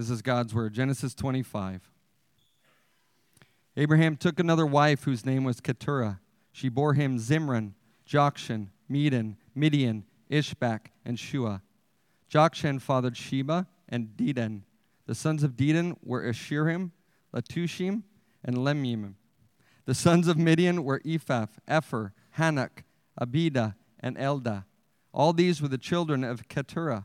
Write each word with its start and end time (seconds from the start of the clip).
This 0.00 0.08
is 0.08 0.22
God's 0.22 0.54
word. 0.54 0.72
Genesis 0.72 1.12
25. 1.12 1.90
Abraham 3.76 4.16
took 4.16 4.40
another 4.40 4.64
wife 4.64 5.04
whose 5.04 5.26
name 5.26 5.44
was 5.44 5.60
Keturah. 5.60 6.20
She 6.52 6.70
bore 6.70 6.94
him 6.94 7.18
Zimran, 7.18 7.72
Jokshan, 8.08 8.68
Medan, 8.88 9.36
Midian, 9.54 10.04
Ishbak, 10.30 10.86
and 11.04 11.18
Shuah. 11.18 11.60
Jokshan 12.32 12.80
fathered 12.80 13.14
Sheba 13.14 13.66
and 13.90 14.16
Dedan. 14.16 14.62
The 15.04 15.14
sons 15.14 15.42
of 15.42 15.50
Dedan 15.52 15.98
were 16.02 16.22
Asshurim, 16.22 16.92
Letushim, 17.34 18.04
and 18.42 18.56
Leummim. 18.56 19.16
The 19.84 19.94
sons 19.94 20.28
of 20.28 20.38
Midian 20.38 20.82
were 20.82 21.02
Ephah, 21.04 21.48
Epher, 21.68 22.12
Hanoch, 22.38 22.84
Abida, 23.20 23.74
and 23.98 24.16
Eldaah. 24.16 24.64
All 25.12 25.34
these 25.34 25.60
were 25.60 25.68
the 25.68 25.76
children 25.76 26.24
of 26.24 26.48
Keturah. 26.48 27.04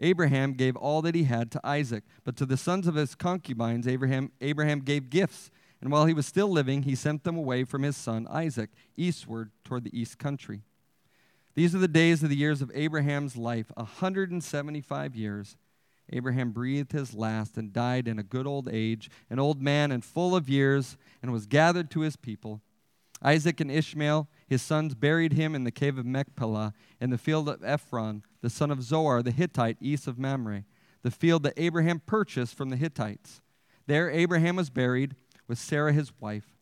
Abraham 0.00 0.54
gave 0.54 0.76
all 0.76 1.02
that 1.02 1.14
he 1.14 1.24
had 1.24 1.50
to 1.52 1.60
Isaac, 1.62 2.04
but 2.24 2.36
to 2.36 2.46
the 2.46 2.56
sons 2.56 2.86
of 2.86 2.94
his 2.94 3.14
concubines, 3.14 3.86
Abraham, 3.86 4.32
Abraham 4.40 4.80
gave 4.80 5.10
gifts. 5.10 5.50
And 5.80 5.90
while 5.90 6.06
he 6.06 6.14
was 6.14 6.26
still 6.26 6.48
living, 6.48 6.82
he 6.82 6.94
sent 6.94 7.24
them 7.24 7.36
away 7.36 7.64
from 7.64 7.82
his 7.82 7.96
son 7.96 8.26
Isaac, 8.30 8.70
eastward 8.96 9.50
toward 9.64 9.84
the 9.84 9.98
east 9.98 10.18
country. 10.18 10.62
These 11.54 11.74
are 11.74 11.78
the 11.78 11.88
days 11.88 12.22
of 12.22 12.28
the 12.28 12.36
years 12.36 12.62
of 12.62 12.70
Abraham's 12.74 13.36
life, 13.36 13.70
a 13.76 13.84
175 13.84 15.16
years. 15.16 15.56
Abraham 16.12 16.50
breathed 16.50 16.92
his 16.92 17.14
last 17.14 17.56
and 17.56 17.72
died 17.72 18.08
in 18.08 18.18
a 18.18 18.24
good 18.24 18.46
old 18.46 18.68
age, 18.70 19.10
an 19.28 19.38
old 19.38 19.62
man 19.62 19.92
and 19.92 20.04
full 20.04 20.34
of 20.34 20.48
years, 20.48 20.96
and 21.22 21.32
was 21.32 21.46
gathered 21.46 21.90
to 21.90 22.00
his 22.00 22.16
people. 22.16 22.60
Isaac 23.22 23.60
and 23.60 23.70
Ishmael, 23.70 24.28
his 24.46 24.62
sons, 24.62 24.94
buried 24.94 25.34
him 25.34 25.54
in 25.54 25.64
the 25.64 25.70
cave 25.70 25.98
of 25.98 26.06
Machpelah, 26.06 26.72
in 27.00 27.10
the 27.10 27.18
field 27.18 27.48
of 27.48 27.62
Ephron, 27.62 28.22
the 28.40 28.50
son 28.50 28.70
of 28.70 28.82
Zohar 28.82 29.22
the 29.22 29.30
Hittite, 29.30 29.76
east 29.80 30.06
of 30.06 30.18
Mamre, 30.18 30.64
the 31.02 31.10
field 31.10 31.42
that 31.42 31.54
Abraham 31.56 32.00
purchased 32.00 32.54
from 32.54 32.70
the 32.70 32.76
Hittites. 32.76 33.40
There 33.86 34.10
Abraham 34.10 34.56
was 34.56 34.70
buried 34.70 35.16
with 35.48 35.58
Sarah 35.58 35.92
his 35.92 36.12
wife. 36.20 36.56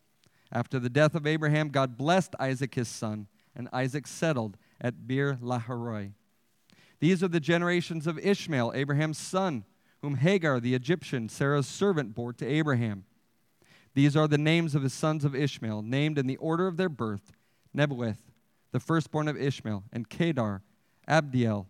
After 0.51 0.79
the 0.79 0.89
death 0.89 1.15
of 1.15 1.27
Abraham, 1.27 1.69
God 1.69 1.97
blessed 1.97 2.35
Isaac 2.41 2.75
his 2.75 2.89
son, 2.89 3.27
and 3.55 3.69
Isaac 3.73 4.07
settled 4.07 4.57
at 4.81 5.07
Beer-lahai-roi. 5.07 6.13
These 7.01 7.23
are 7.23 7.29
the 7.29 7.41
generations 7.41 8.07
of 8.07 8.19
Ishmael, 8.19 8.73
Abraham's 8.75 9.19
son, 9.19 9.65
whom 10.01 10.17
Hagar 10.17 10.61
the 10.61 10.75
Egyptian, 10.75 11.29
Sarah's 11.29 11.67
servant, 11.67 12.15
bore 12.15 12.33
to 12.33 12.47
Abraham. 12.47 13.05
These 13.95 14.17
are 14.17 14.29
the 14.29 14.39
names 14.39 14.75
of 14.75 14.83
his 14.83 14.93
sons 14.93 15.25
of 15.25 15.35
Ishmael, 15.35 15.83
named 15.83 16.19
in 16.19 16.27
the 16.27 16.37
order 16.37 16.67
of 16.67 16.77
their 16.77 16.89
birth 16.89 17.33
Nebaioth, 17.77 18.31
the 18.71 18.81
firstborn 18.81 19.29
of 19.29 19.37
Ishmael, 19.37 19.85
and 19.93 20.09
Kedar, 20.09 20.63
Adbeel, 21.09 21.67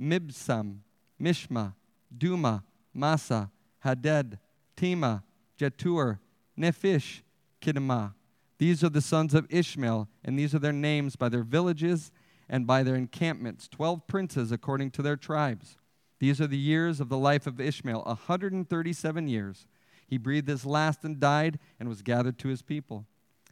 Mibsam, 0.00 0.78
Mishma, 1.20 1.74
Dumah, 2.16 2.62
Massa, 2.92 3.50
Hadad, 3.80 4.38
Tema, 4.76 5.22
Jetur, 5.58 6.18
Naphish, 6.58 7.22
Kedemah. 7.60 8.12
These 8.58 8.82
are 8.84 8.88
the 8.88 9.00
sons 9.00 9.34
of 9.34 9.46
Ishmael, 9.50 10.08
and 10.24 10.38
these 10.38 10.54
are 10.54 10.58
their 10.58 10.72
names 10.72 11.16
by 11.16 11.28
their 11.28 11.42
villages 11.42 12.10
and 12.48 12.66
by 12.66 12.82
their 12.82 12.94
encampments, 12.94 13.68
twelve 13.68 14.06
princes 14.06 14.52
according 14.52 14.90
to 14.92 15.02
their 15.02 15.16
tribes. 15.16 15.76
These 16.18 16.40
are 16.40 16.46
the 16.46 16.56
years 16.56 17.00
of 17.00 17.08
the 17.08 17.18
life 17.18 17.46
of 17.46 17.60
Ishmael, 17.60 18.02
a 18.02 18.14
137 18.14 19.28
years. 19.28 19.66
He 20.06 20.18
breathed 20.18 20.48
his 20.48 20.64
last 20.64 21.04
and 21.04 21.20
died 21.20 21.58
and 21.78 21.88
was 21.88 22.02
gathered 22.02 22.38
to 22.38 22.48
his 22.48 22.62
people. 22.62 23.06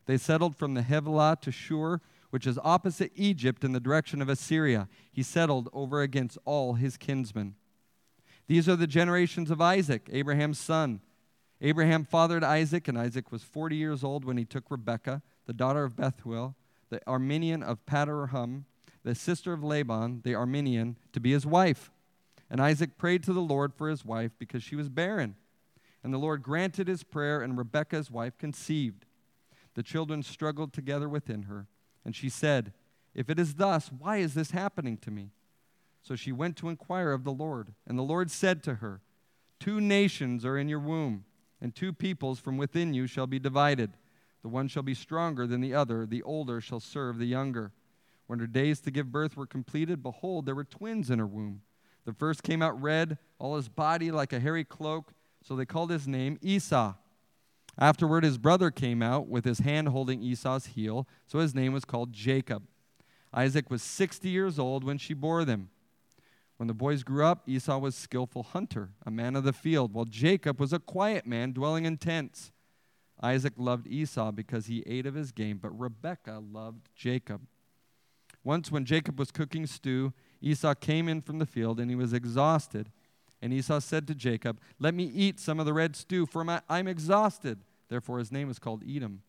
They 0.06 0.16
settled 0.16 0.56
from 0.56 0.74
the 0.74 0.82
Havilah 0.82 1.38
to 1.42 1.50
Shur, 1.50 2.00
which 2.34 2.48
is 2.48 2.58
opposite 2.64 3.12
Egypt 3.14 3.62
in 3.62 3.70
the 3.70 3.78
direction 3.78 4.20
of 4.20 4.28
Assyria. 4.28 4.88
He 5.12 5.22
settled 5.22 5.68
over 5.72 6.02
against 6.02 6.36
all 6.44 6.74
his 6.74 6.96
kinsmen. 6.96 7.54
These 8.48 8.68
are 8.68 8.74
the 8.74 8.88
generations 8.88 9.52
of 9.52 9.60
Isaac, 9.60 10.08
Abraham's 10.10 10.58
son. 10.58 10.98
Abraham 11.60 12.02
fathered 12.02 12.42
Isaac, 12.42 12.88
and 12.88 12.98
Isaac 12.98 13.30
was 13.30 13.44
40 13.44 13.76
years 13.76 14.02
old 14.02 14.24
when 14.24 14.36
he 14.36 14.44
took 14.44 14.68
Rebekah, 14.68 15.22
the 15.46 15.52
daughter 15.52 15.84
of 15.84 15.94
Bethuel, 15.94 16.56
the 16.90 16.98
Aramean 17.06 17.62
of 17.62 17.86
Paddan-aram, 17.86 18.64
the 19.04 19.14
sister 19.14 19.52
of 19.52 19.62
Laban, 19.62 20.22
the 20.24 20.32
Aramean, 20.32 20.96
to 21.12 21.20
be 21.20 21.30
his 21.30 21.46
wife. 21.46 21.92
And 22.50 22.60
Isaac 22.60 22.98
prayed 22.98 23.22
to 23.22 23.32
the 23.32 23.40
Lord 23.40 23.72
for 23.72 23.88
his 23.88 24.04
wife 24.04 24.32
because 24.40 24.64
she 24.64 24.74
was 24.74 24.88
barren. 24.88 25.36
And 26.02 26.12
the 26.12 26.18
Lord 26.18 26.42
granted 26.42 26.88
his 26.88 27.04
prayer, 27.04 27.40
and 27.40 27.56
Rebekah, 27.56 27.94
his 27.94 28.10
wife, 28.10 28.36
conceived. 28.38 29.06
The 29.74 29.84
children 29.84 30.24
struggled 30.24 30.72
together 30.72 31.08
within 31.08 31.44
her, 31.44 31.68
and 32.04 32.14
she 32.14 32.28
said, 32.28 32.72
If 33.14 33.30
it 33.30 33.38
is 33.38 33.54
thus, 33.54 33.90
why 33.96 34.18
is 34.18 34.34
this 34.34 34.50
happening 34.50 34.96
to 34.98 35.10
me? 35.10 35.30
So 36.02 36.16
she 36.16 36.32
went 36.32 36.56
to 36.58 36.68
inquire 36.68 37.12
of 37.12 37.24
the 37.24 37.32
Lord. 37.32 37.72
And 37.86 37.98
the 37.98 38.02
Lord 38.02 38.30
said 38.30 38.62
to 38.64 38.76
her, 38.76 39.00
Two 39.58 39.80
nations 39.80 40.44
are 40.44 40.58
in 40.58 40.68
your 40.68 40.80
womb, 40.80 41.24
and 41.60 41.74
two 41.74 41.92
peoples 41.92 42.38
from 42.38 42.58
within 42.58 42.92
you 42.92 43.06
shall 43.06 43.26
be 43.26 43.38
divided. 43.38 43.92
The 44.42 44.48
one 44.48 44.68
shall 44.68 44.82
be 44.82 44.94
stronger 44.94 45.46
than 45.46 45.62
the 45.62 45.74
other, 45.74 46.04
the 46.04 46.22
older 46.22 46.60
shall 46.60 46.80
serve 46.80 47.18
the 47.18 47.24
younger. 47.24 47.72
When 48.26 48.38
her 48.38 48.46
days 48.46 48.80
to 48.80 48.90
give 48.90 49.12
birth 49.12 49.36
were 49.36 49.46
completed, 49.46 50.02
behold, 50.02 50.44
there 50.44 50.54
were 50.54 50.64
twins 50.64 51.10
in 51.10 51.18
her 51.18 51.26
womb. 51.26 51.62
The 52.04 52.12
first 52.12 52.42
came 52.42 52.60
out 52.60 52.80
red, 52.80 53.16
all 53.38 53.56
his 53.56 53.68
body 53.68 54.10
like 54.10 54.32
a 54.32 54.40
hairy 54.40 54.64
cloak, 54.64 55.12
so 55.42 55.56
they 55.56 55.64
called 55.64 55.90
his 55.90 56.06
name 56.06 56.38
Esau. 56.42 56.94
Afterward, 57.78 58.24
his 58.24 58.38
brother 58.38 58.70
came 58.70 59.02
out 59.02 59.28
with 59.28 59.44
his 59.44 59.60
hand 59.60 59.88
holding 59.88 60.22
Esau's 60.22 60.66
heel, 60.66 61.08
so 61.26 61.38
his 61.38 61.54
name 61.54 61.72
was 61.72 61.84
called 61.84 62.12
Jacob. 62.12 62.64
Isaac 63.32 63.68
was 63.70 63.82
60 63.82 64.28
years 64.28 64.58
old 64.58 64.84
when 64.84 64.98
she 64.98 65.12
bore 65.12 65.44
them. 65.44 65.70
When 66.56 66.68
the 66.68 66.74
boys 66.74 67.02
grew 67.02 67.24
up, 67.24 67.48
Esau 67.48 67.78
was 67.78 67.96
a 67.96 68.00
skillful 68.00 68.44
hunter, 68.44 68.90
a 69.04 69.10
man 69.10 69.34
of 69.34 69.42
the 69.42 69.52
field, 69.52 69.92
while 69.92 70.04
Jacob 70.04 70.60
was 70.60 70.72
a 70.72 70.78
quiet 70.78 71.26
man 71.26 71.52
dwelling 71.52 71.84
in 71.84 71.96
tents. 71.96 72.52
Isaac 73.20 73.54
loved 73.56 73.88
Esau 73.88 74.30
because 74.30 74.66
he 74.66 74.84
ate 74.86 75.06
of 75.06 75.14
his 75.14 75.32
game, 75.32 75.58
but 75.58 75.78
Rebekah 75.78 76.42
loved 76.52 76.88
Jacob. 76.94 77.42
Once, 78.44 78.70
when 78.70 78.84
Jacob 78.84 79.18
was 79.18 79.30
cooking 79.30 79.66
stew, 79.66 80.12
Esau 80.40 80.74
came 80.74 81.08
in 81.08 81.22
from 81.22 81.38
the 81.38 81.46
field 81.46 81.80
and 81.80 81.90
he 81.90 81.96
was 81.96 82.12
exhausted. 82.12 82.90
And 83.44 83.52
Esau 83.52 83.78
said 83.80 84.06
to 84.06 84.14
Jacob, 84.14 84.58
Let 84.78 84.94
me 84.94 85.04
eat 85.04 85.38
some 85.38 85.60
of 85.60 85.66
the 85.66 85.74
red 85.74 85.96
stew, 85.96 86.24
for 86.24 86.62
I'm 86.66 86.88
exhausted. 86.88 87.58
Therefore, 87.90 88.18
his 88.18 88.32
name 88.32 88.48
was 88.48 88.58
called 88.58 88.82
Edom. 88.88 89.20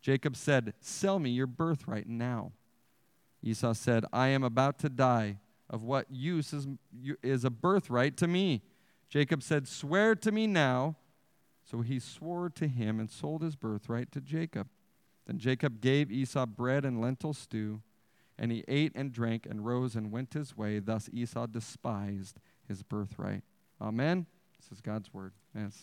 Jacob 0.00 0.36
said, 0.36 0.72
Sell 0.80 1.18
me 1.18 1.28
your 1.28 1.46
birthright 1.46 2.08
now. 2.08 2.52
Esau 3.42 3.74
said, 3.74 4.06
I 4.10 4.28
am 4.28 4.42
about 4.42 4.78
to 4.78 4.88
die. 4.88 5.36
Of 5.68 5.82
what 5.82 6.06
use 6.10 6.54
is, 6.54 6.66
is 7.22 7.44
a 7.44 7.50
birthright 7.50 8.16
to 8.16 8.26
me? 8.26 8.62
Jacob 9.10 9.42
said, 9.42 9.68
Swear 9.68 10.14
to 10.14 10.32
me 10.32 10.46
now. 10.46 10.96
So 11.62 11.82
he 11.82 11.98
swore 11.98 12.48
to 12.54 12.66
him 12.66 12.98
and 12.98 13.10
sold 13.10 13.42
his 13.42 13.54
birthright 13.54 14.10
to 14.12 14.22
Jacob. 14.22 14.68
Then 15.26 15.36
Jacob 15.36 15.82
gave 15.82 16.10
Esau 16.10 16.46
bread 16.46 16.86
and 16.86 17.02
lentil 17.02 17.34
stew, 17.34 17.82
and 18.38 18.50
he 18.50 18.64
ate 18.66 18.92
and 18.94 19.12
drank 19.12 19.44
and 19.44 19.66
rose 19.66 19.94
and 19.94 20.10
went 20.10 20.32
his 20.32 20.56
way. 20.56 20.78
Thus 20.78 21.10
Esau 21.12 21.46
despised 21.46 22.40
his 22.72 22.82
birthright. 22.82 23.42
Amen. 23.82 24.24
This 24.58 24.72
is 24.72 24.80
God's 24.80 25.12
word. 25.12 25.32
Yes. 25.54 25.82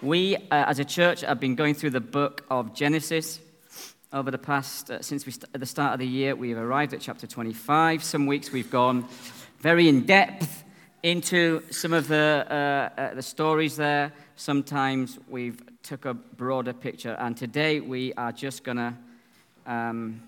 We, 0.00 0.36
uh, 0.36 0.40
as 0.50 0.78
a 0.78 0.84
church, 0.84 1.20
have 1.20 1.40
been 1.40 1.56
going 1.56 1.74
through 1.74 1.90
the 1.90 2.00
book 2.00 2.46
of 2.48 2.72
Genesis 2.72 3.38
over 4.14 4.30
the 4.30 4.38
past, 4.38 4.90
uh, 4.90 5.02
since 5.02 5.26
we 5.26 5.32
st- 5.32 5.50
at 5.52 5.60
the 5.60 5.66
start 5.66 5.92
of 5.92 6.00
the 6.00 6.06
year, 6.06 6.34
we've 6.34 6.56
arrived 6.56 6.94
at 6.94 7.02
chapter 7.02 7.26
25. 7.26 8.02
Some 8.02 8.24
weeks 8.24 8.50
we've 8.50 8.70
gone 8.70 9.06
very 9.58 9.90
in 9.90 10.06
depth 10.06 10.64
into 11.02 11.62
some 11.70 11.92
of 11.92 12.08
the, 12.08 12.46
uh, 12.48 12.98
uh, 12.98 13.14
the 13.14 13.22
stories 13.22 13.76
there. 13.76 14.10
Sometimes 14.36 15.18
we've 15.28 15.60
took 15.82 16.06
a 16.06 16.14
broader 16.14 16.72
picture, 16.72 17.14
and 17.18 17.36
today 17.36 17.80
we 17.80 18.14
are 18.14 18.32
just 18.32 18.64
going 18.64 18.78
to 18.78 18.94
um, 19.66 20.22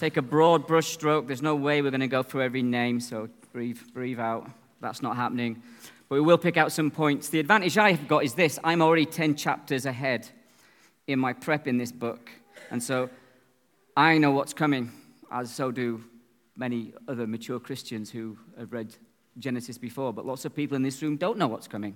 take 0.00 0.16
a 0.16 0.22
broad 0.22 0.66
brush 0.66 0.88
stroke. 0.88 1.26
There's 1.26 1.42
no 1.42 1.54
way 1.54 1.82
we're 1.82 1.90
going 1.90 2.00
to 2.00 2.08
go 2.08 2.22
through 2.22 2.40
every 2.40 2.62
name, 2.62 3.00
so 3.00 3.28
breathe, 3.52 3.78
breathe 3.92 4.18
out. 4.18 4.50
That's 4.80 5.02
not 5.02 5.14
happening. 5.14 5.62
But 6.08 6.14
we 6.14 6.22
will 6.22 6.38
pick 6.38 6.56
out 6.56 6.72
some 6.72 6.90
points. 6.90 7.28
The 7.28 7.38
advantage 7.38 7.76
I've 7.76 8.08
got 8.08 8.24
is 8.24 8.32
this 8.32 8.58
I'm 8.64 8.80
already 8.80 9.04
10 9.04 9.36
chapters 9.36 9.84
ahead 9.84 10.26
in 11.06 11.18
my 11.18 11.34
prep 11.34 11.68
in 11.68 11.76
this 11.76 11.92
book. 11.92 12.30
And 12.70 12.82
so 12.82 13.10
I 13.94 14.16
know 14.16 14.30
what's 14.30 14.54
coming, 14.54 14.90
as 15.30 15.54
so 15.54 15.70
do 15.70 16.02
many 16.56 16.94
other 17.06 17.26
mature 17.26 17.60
Christians 17.60 18.10
who 18.10 18.38
have 18.58 18.72
read 18.72 18.96
Genesis 19.38 19.76
before. 19.76 20.14
But 20.14 20.24
lots 20.24 20.46
of 20.46 20.54
people 20.54 20.76
in 20.76 20.82
this 20.82 21.02
room 21.02 21.18
don't 21.18 21.36
know 21.36 21.48
what's 21.48 21.68
coming. 21.68 21.94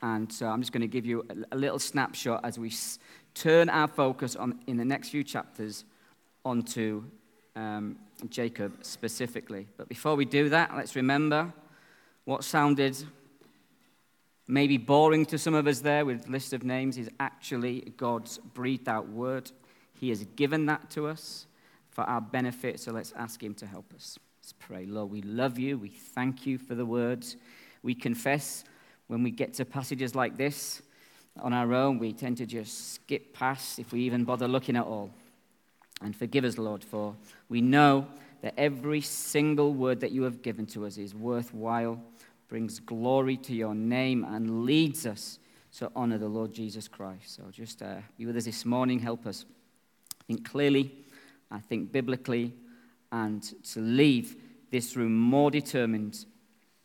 And 0.00 0.32
so 0.32 0.46
I'm 0.46 0.62
just 0.62 0.72
going 0.72 0.80
to 0.80 0.88
give 0.88 1.04
you 1.04 1.26
a, 1.52 1.56
little 1.56 1.78
snapshot 1.78 2.40
as 2.44 2.58
we 2.58 2.72
turn 3.34 3.68
our 3.68 3.88
focus 3.88 4.36
on, 4.36 4.60
in 4.66 4.78
the 4.78 4.86
next 4.86 5.10
few 5.10 5.22
chapters 5.22 5.84
onto 6.44 7.04
um, 7.56 7.96
Jacob 8.28 8.84
specifically. 8.84 9.66
But 9.76 9.88
before 9.88 10.16
we 10.16 10.24
do 10.24 10.48
that, 10.50 10.76
let's 10.76 10.96
remember 10.96 11.52
what 12.24 12.44
sounded 12.44 12.96
maybe 14.46 14.76
boring 14.76 15.24
to 15.26 15.38
some 15.38 15.54
of 15.54 15.66
us 15.66 15.80
there 15.80 16.04
with 16.04 16.28
list 16.28 16.52
of 16.52 16.64
names 16.64 16.98
is 16.98 17.08
actually 17.20 17.92
God's 17.96 18.38
breathed 18.38 18.88
out 18.88 19.08
word. 19.08 19.50
He 19.94 20.08
has 20.08 20.24
given 20.36 20.66
that 20.66 20.90
to 20.90 21.06
us 21.06 21.46
for 21.90 22.02
our 22.02 22.20
benefit, 22.20 22.80
so 22.80 22.92
let's 22.92 23.12
ask 23.16 23.42
Him 23.42 23.54
to 23.54 23.66
help 23.66 23.92
us. 23.94 24.18
Let's 24.40 24.52
pray. 24.58 24.86
Lord, 24.86 25.10
we 25.10 25.22
love 25.22 25.58
you. 25.58 25.78
We 25.78 25.90
thank 25.90 26.46
you 26.46 26.58
for 26.58 26.74
the 26.74 26.86
words. 26.86 27.36
We 27.82 27.94
confess 27.94 28.64
when 29.06 29.22
we 29.22 29.30
get 29.30 29.54
to 29.54 29.64
passages 29.64 30.14
like 30.14 30.36
this 30.36 30.82
on 31.40 31.52
our 31.52 31.72
own, 31.72 31.98
we 31.98 32.12
tend 32.12 32.36
to 32.38 32.46
just 32.46 32.94
skip 32.94 33.32
past 33.32 33.78
if 33.78 33.92
we 33.92 34.00
even 34.00 34.24
bother 34.24 34.48
looking 34.48 34.76
at 34.76 34.84
all. 34.84 35.10
And 36.00 36.16
forgive 36.16 36.44
us, 36.44 36.58
Lord, 36.58 36.82
for 36.82 37.14
we 37.48 37.60
know 37.60 38.06
that 38.42 38.54
every 38.56 39.00
single 39.00 39.74
word 39.74 40.00
that 40.00 40.12
you 40.12 40.22
have 40.22 40.42
given 40.42 40.66
to 40.66 40.86
us 40.86 40.96
is 40.96 41.14
worthwhile, 41.14 42.00
brings 42.48 42.80
glory 42.80 43.36
to 43.36 43.54
your 43.54 43.74
name, 43.74 44.24
and 44.24 44.64
leads 44.64 45.06
us 45.06 45.38
to 45.76 45.90
honor 45.94 46.18
the 46.18 46.28
Lord 46.28 46.52
Jesus 46.52 46.88
Christ. 46.88 47.36
So 47.36 47.44
just 47.50 47.82
uh, 47.82 47.96
be 48.16 48.26
with 48.26 48.36
us 48.36 48.44
this 48.44 48.64
morning. 48.64 48.98
Help 48.98 49.26
us 49.26 49.44
think 50.26 50.48
clearly, 50.48 50.92
I 51.50 51.60
think 51.60 51.92
biblically, 51.92 52.54
and 53.12 53.42
to 53.64 53.80
leave 53.80 54.36
this 54.70 54.96
room 54.96 55.16
more 55.16 55.50
determined 55.50 56.24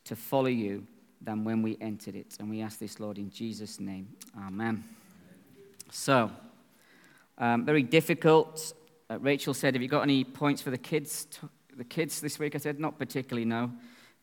to 0.04 0.14
follow 0.14 0.48
you 0.48 0.86
than 1.20 1.44
when 1.44 1.62
we 1.62 1.76
entered 1.80 2.14
it. 2.14 2.36
And 2.38 2.50
we 2.50 2.60
ask 2.60 2.78
this, 2.78 3.00
Lord, 3.00 3.18
in 3.18 3.30
Jesus' 3.30 3.80
name. 3.80 4.08
Amen. 4.38 4.84
So, 5.90 6.30
um, 7.38 7.64
very 7.64 7.82
difficult 7.82 8.72
uh, 9.10 9.18
Rachel 9.18 9.54
said, 9.54 9.74
Have 9.74 9.82
you 9.82 9.88
got 9.88 10.02
any 10.02 10.24
points 10.24 10.62
for 10.62 10.70
the 10.70 10.78
kids? 10.78 11.26
The 11.76 11.84
kids 11.84 12.20
this 12.20 12.38
week? 12.38 12.54
I 12.54 12.58
said, 12.58 12.80
Not 12.80 12.98
particularly, 12.98 13.44
no. 13.44 13.70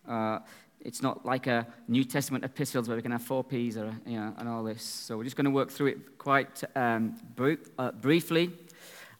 Uh, 0.07 0.39
it's 0.81 1.01
not 1.01 1.25
like 1.25 1.47
a 1.47 1.65
New 1.87 2.03
Testament 2.03 2.43
epistles 2.43 2.87
where 2.87 2.97
we 2.97 3.01
can 3.01 3.11
have 3.11 3.21
four 3.21 3.43
P's 3.43 3.77
or, 3.77 3.95
you 4.05 4.17
know, 4.19 4.33
and 4.37 4.49
all 4.49 4.63
this. 4.63 4.83
So 4.83 5.17
we're 5.17 5.23
just 5.23 5.37
going 5.37 5.45
to 5.45 5.51
work 5.51 5.71
through 5.71 5.87
it 5.87 6.17
quite 6.17 6.61
um, 6.75 7.15
br- 7.35 7.53
uh, 7.79 7.91
briefly. 7.91 8.51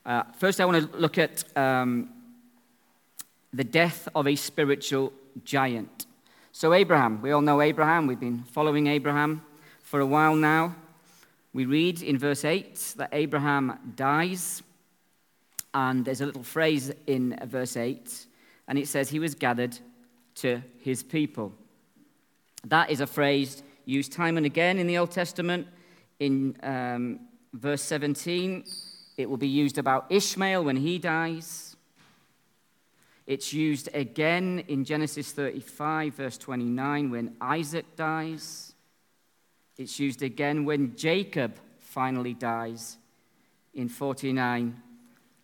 Uh, 0.06 0.24
first, 0.38 0.60
I 0.60 0.66
want 0.66 0.92
to 0.92 0.98
look 0.98 1.18
at 1.18 1.46
um, 1.58 2.10
the 3.54 3.64
death 3.64 4.10
of 4.14 4.28
a 4.28 4.36
spiritual 4.36 5.14
giant. 5.46 6.06
So, 6.52 6.74
Abraham, 6.74 7.22
we 7.22 7.32
all 7.32 7.42
know 7.42 7.62
Abraham. 7.62 8.08
We've 8.08 8.20
been 8.20 8.44
following 8.44 8.88
Abraham 8.88 9.42
for 9.82 10.02
a 10.02 10.06
while 10.06 10.36
now. 10.36 10.76
We 11.54 11.66
read 11.66 12.02
in 12.02 12.18
verse 12.18 12.44
8 12.44 12.96
that 12.98 13.10
Abraham 13.14 13.94
dies. 13.96 14.64
And 15.74 16.06
there's 16.06 16.22
a 16.22 16.26
little 16.26 16.44
phrase 16.44 16.92
in 17.08 17.38
verse 17.46 17.78
8, 17.78 18.28
and 18.68 18.78
it 18.78 18.88
says, 18.88 19.10
He 19.10 19.20
was 19.20 19.34
gathered 19.36 19.78
to 20.36 20.62
his 20.78 21.04
people. 21.04 21.54
That 22.66 22.90
is 22.90 23.02
a 23.02 23.08
phrase 23.08 23.64
used 23.86 24.14
time 24.14 24.38
and 24.38 24.46
again 24.46 24.78
in 24.78 24.88
the 24.88 24.98
Old 24.98 25.12
Testament. 25.12 25.68
In 26.20 26.56
um, 26.64 27.20
verse 27.54 27.82
17, 27.82 28.64
it 29.18 29.30
will 29.30 29.38
be 29.38 29.48
used 29.48 29.78
about 29.78 30.06
Ishmael 30.10 30.64
when 30.64 30.78
he 30.78 30.98
dies. 30.98 31.76
It's 33.26 33.54
used 33.54 33.90
again 33.94 34.64
in 34.68 34.84
Genesis 34.84 35.32
35, 35.32 36.14
verse 36.14 36.38
29, 36.38 37.10
when 37.10 37.36
Isaac 37.40 37.96
dies. 37.96 38.74
It's 39.78 40.00
used 40.00 40.22
again 40.22 40.66
when 40.66 40.96
Jacob 40.96 41.58
finally 41.80 42.34
dies 42.34 42.98
in 43.74 43.88
49, 43.88 44.82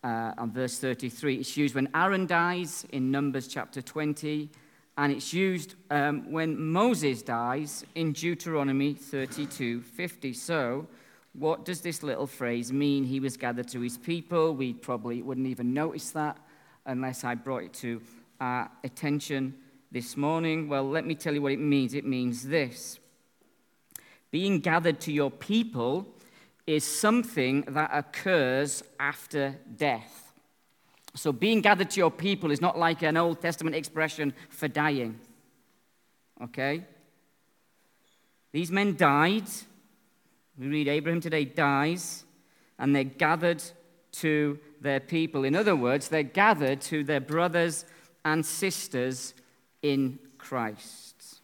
uh, 0.04 0.34
on 0.38 0.52
verse 0.52 0.80
33. 0.80 1.36
It's 1.36 1.58
used 1.58 1.76
when 1.76 1.90
Aaron 1.94 2.26
dies 2.26 2.86
in 2.92 3.12
Numbers 3.12 3.48
chapter 3.48 3.82
20, 3.82 4.50
and 4.98 5.12
it's 5.12 5.34
used 5.34 5.76
um, 5.92 6.32
when 6.32 6.60
Moses 6.60 7.22
dies 7.22 7.86
in 7.96 8.14
Deuteronomy 8.14 8.94
32 8.94 9.82
50. 9.82 10.34
So, 10.34 10.88
what 11.34 11.64
does 11.64 11.82
this 11.82 12.04
little 12.04 12.28
phrase 12.28 12.74
mean? 12.74 13.04
He 13.04 13.20
was 13.20 13.38
gathered 13.38 13.68
to 13.70 13.82
his 13.82 13.98
people. 13.98 14.56
We 14.56 14.74
probably 14.74 15.22
wouldn't 15.22 15.48
even 15.48 15.74
notice 15.74 16.12
that 16.12 16.38
unless 16.86 17.24
I 17.24 17.36
brought 17.36 17.64
it 17.64 17.74
to 17.76 18.02
our 18.42 18.70
attention 18.84 19.54
this 19.92 20.18
morning. 20.18 20.68
Well, 20.68 20.90
let 20.90 21.06
me 21.06 21.16
tell 21.16 21.34
you 21.34 21.42
what 21.42 21.52
it 21.52 21.60
means. 21.60 21.94
It 21.94 22.06
means 22.06 22.48
this 22.48 23.00
being 24.32 24.60
gathered 24.60 25.00
to 25.02 25.12
your 25.12 25.32
people 25.32 26.08
is 26.70 26.84
something 26.84 27.62
that 27.70 27.90
occurs 27.92 28.84
after 29.00 29.56
death. 29.76 30.34
So, 31.16 31.32
being 31.32 31.62
gathered 31.62 31.90
to 31.90 32.00
your 32.00 32.12
people 32.12 32.52
is 32.52 32.62
not 32.62 32.78
like 32.78 33.02
an 33.02 33.18
Old 33.18 33.42
Testament 33.42 33.76
expression 33.76 34.36
for 34.50 34.68
dying. 34.68 35.20
Okay? 36.44 36.86
These 38.52 38.70
men 38.70 38.96
died. 38.96 39.46
We 40.60 40.68
read 40.68 40.88
Abraham 40.88 41.22
today 41.22 41.44
dies, 41.44 42.24
and 42.78 42.96
they're 42.96 43.04
gathered 43.04 43.64
to 44.12 44.60
their 44.80 45.00
people. 45.00 45.46
In 45.46 45.56
other 45.56 45.76
words, 45.76 46.10
they're 46.10 46.22
gathered 46.22 46.82
to 46.82 47.04
their 47.04 47.20
brothers 47.20 47.84
and 48.24 48.46
sisters 48.46 49.34
in 49.82 50.20
Christ. 50.38 51.40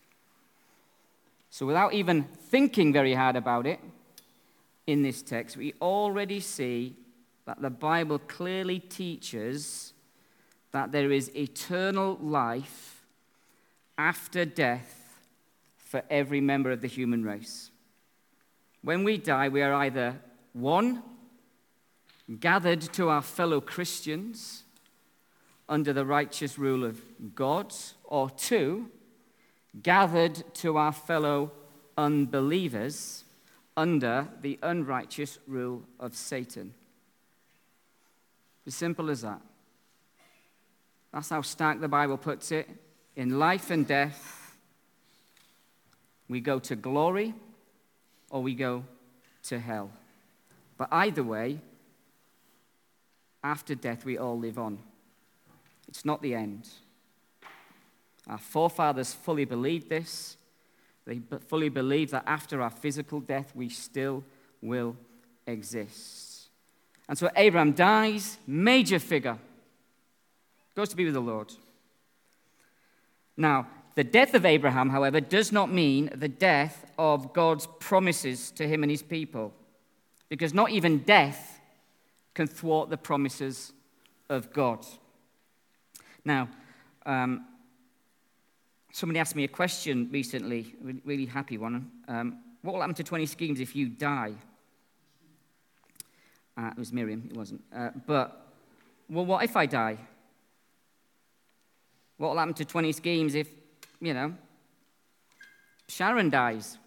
So, 1.50 1.66
without 1.66 1.96
even 1.96 2.26
thinking 2.26 2.94
very 2.94 3.16
hard 3.16 3.36
about 3.36 3.66
it, 3.66 3.80
in 4.88 5.02
this 5.02 5.22
text, 5.22 5.58
we 5.58 5.74
already 5.82 6.40
see 6.40 6.96
that 7.46 7.62
the 7.62 7.70
Bible 7.70 8.20
clearly 8.20 8.80
teaches 8.80 9.94
that 10.72 10.92
there 10.92 11.12
is 11.12 11.36
eternal 11.36 12.18
life 12.22 13.06
after 13.98 14.46
death 14.46 15.22
for 15.78 16.04
every 16.10 16.42
member 16.42 16.72
of 16.72 16.82
the 16.82 16.88
human 16.88 17.24
race. 17.24 17.72
When 18.82 19.04
we 19.04 19.18
die, 19.18 19.50
we 19.50 19.62
are 19.62 19.74
either 19.74 20.20
one, 20.54 21.02
gathered 22.40 22.82
to 22.82 23.10
our 23.10 23.22
fellow 23.22 23.62
Christians 23.62 24.64
under 25.68 25.94
the 25.94 26.06
righteous 26.06 26.58
rule 26.60 26.84
of 26.84 27.02
God, 27.34 27.74
or 28.04 28.30
two, 28.30 28.92
gathered 29.82 30.44
to 30.56 30.78
our 30.78 30.92
fellow 30.92 31.52
unbelievers 31.98 33.25
under 33.78 34.28
the 34.42 34.58
unrighteous 34.62 35.40
rule 35.48 35.84
of 36.00 36.16
Satan. 36.16 36.74
As 38.66 38.76
simple 38.76 39.10
as 39.10 39.22
that. 39.22 39.42
That's 41.14 41.30
how 41.30 41.42
stark 41.42 41.80
the 41.80 41.88
Bible 41.88 42.18
puts 42.18 42.52
it. 42.52 42.70
In 43.16 43.40
life 43.40 43.72
and 43.72 43.88
death, 43.88 44.58
we 46.28 46.42
go 46.42 46.60
to 46.60 46.76
glory 46.76 47.34
or 48.30 48.42
we 48.42 48.56
go 48.56 48.84
to 49.44 49.60
hell. 49.60 49.92
But 50.78 50.90
either 50.92 51.24
way, 51.24 51.60
after 53.44 53.76
death, 53.76 54.04
we 54.04 54.18
all 54.18 54.38
live 54.38 54.58
on. 54.58 54.80
It's 55.88 56.04
not 56.04 56.22
the 56.22 56.34
end. 56.34 56.68
Our 58.28 58.40
forefathers 58.40 59.14
fully 59.14 59.46
believed 59.46 59.88
this. 59.88 60.36
They 61.06 61.22
fully 61.48 61.70
believe 61.70 62.12
that 62.12 62.24
after 62.26 62.62
our 62.62 62.70
physical 62.70 63.20
death, 63.20 63.52
we 63.56 63.70
still 63.70 64.24
will 64.62 64.96
exist. 65.46 66.50
And 67.08 67.18
so 67.18 67.30
Abraham 67.36 67.74
dies, 67.74 68.38
major 68.48 68.98
figure, 68.98 69.38
goes 70.76 70.90
to 70.90 70.96
be 70.96 71.06
with 71.06 71.14
the 71.14 71.20
Lord. 71.20 71.54
Now, 73.38 73.68
the 73.94 74.04
death 74.04 74.34
of 74.34 74.46
Abraham, 74.46 74.90
however, 74.90 75.22
does 75.22 75.52
not 75.52 75.72
mean 75.72 76.10
the 76.14 76.28
death 76.28 76.92
of 76.98 77.34
God's 77.34 77.68
promises 77.80 78.52
to 78.52 78.68
him 78.68 78.84
and 78.84 78.92
his 78.92 79.04
people, 79.04 79.54
because 80.28 80.54
not 80.54 80.72
even 80.72 81.00
death 81.00 81.60
can 82.34 82.48
thwart 82.48 82.90
the 82.90 82.98
promises 82.98 83.72
of 84.30 84.52
God. 84.52 84.86
Now, 86.26 86.50
um, 87.06 87.46
Somebody 88.96 89.20
asked 89.20 89.36
me 89.36 89.44
a 89.44 89.50
question 89.50 90.08
recently, 90.10 90.74
a 90.88 90.94
really 91.04 91.26
happy 91.26 91.58
one. 91.58 91.92
Um, 92.08 92.38
what 92.62 92.72
will 92.72 92.80
happen 92.80 92.96
to 92.96 93.04
20 93.04 93.26
schemes 93.26 93.60
if 93.60 93.76
you 93.76 93.90
die? 93.90 94.32
Uh, 96.58 96.68
it 96.68 96.78
was 96.78 96.94
Miriam, 96.94 97.28
it 97.30 97.36
wasn't. 97.36 97.62
Uh, 97.76 97.90
but, 98.08 98.54
well, 99.10 99.26
what 99.26 99.44
if 99.44 99.58
I 99.58 99.66
die? 99.66 99.98
What 102.16 102.30
will 102.30 102.38
happen 102.38 102.54
to 102.54 102.64
20 102.64 102.94
schemes 102.94 103.36
if, 103.36 103.50
you 104.00 104.14
know, 104.14 104.34
Sharon 105.90 106.30
dies? 106.30 106.78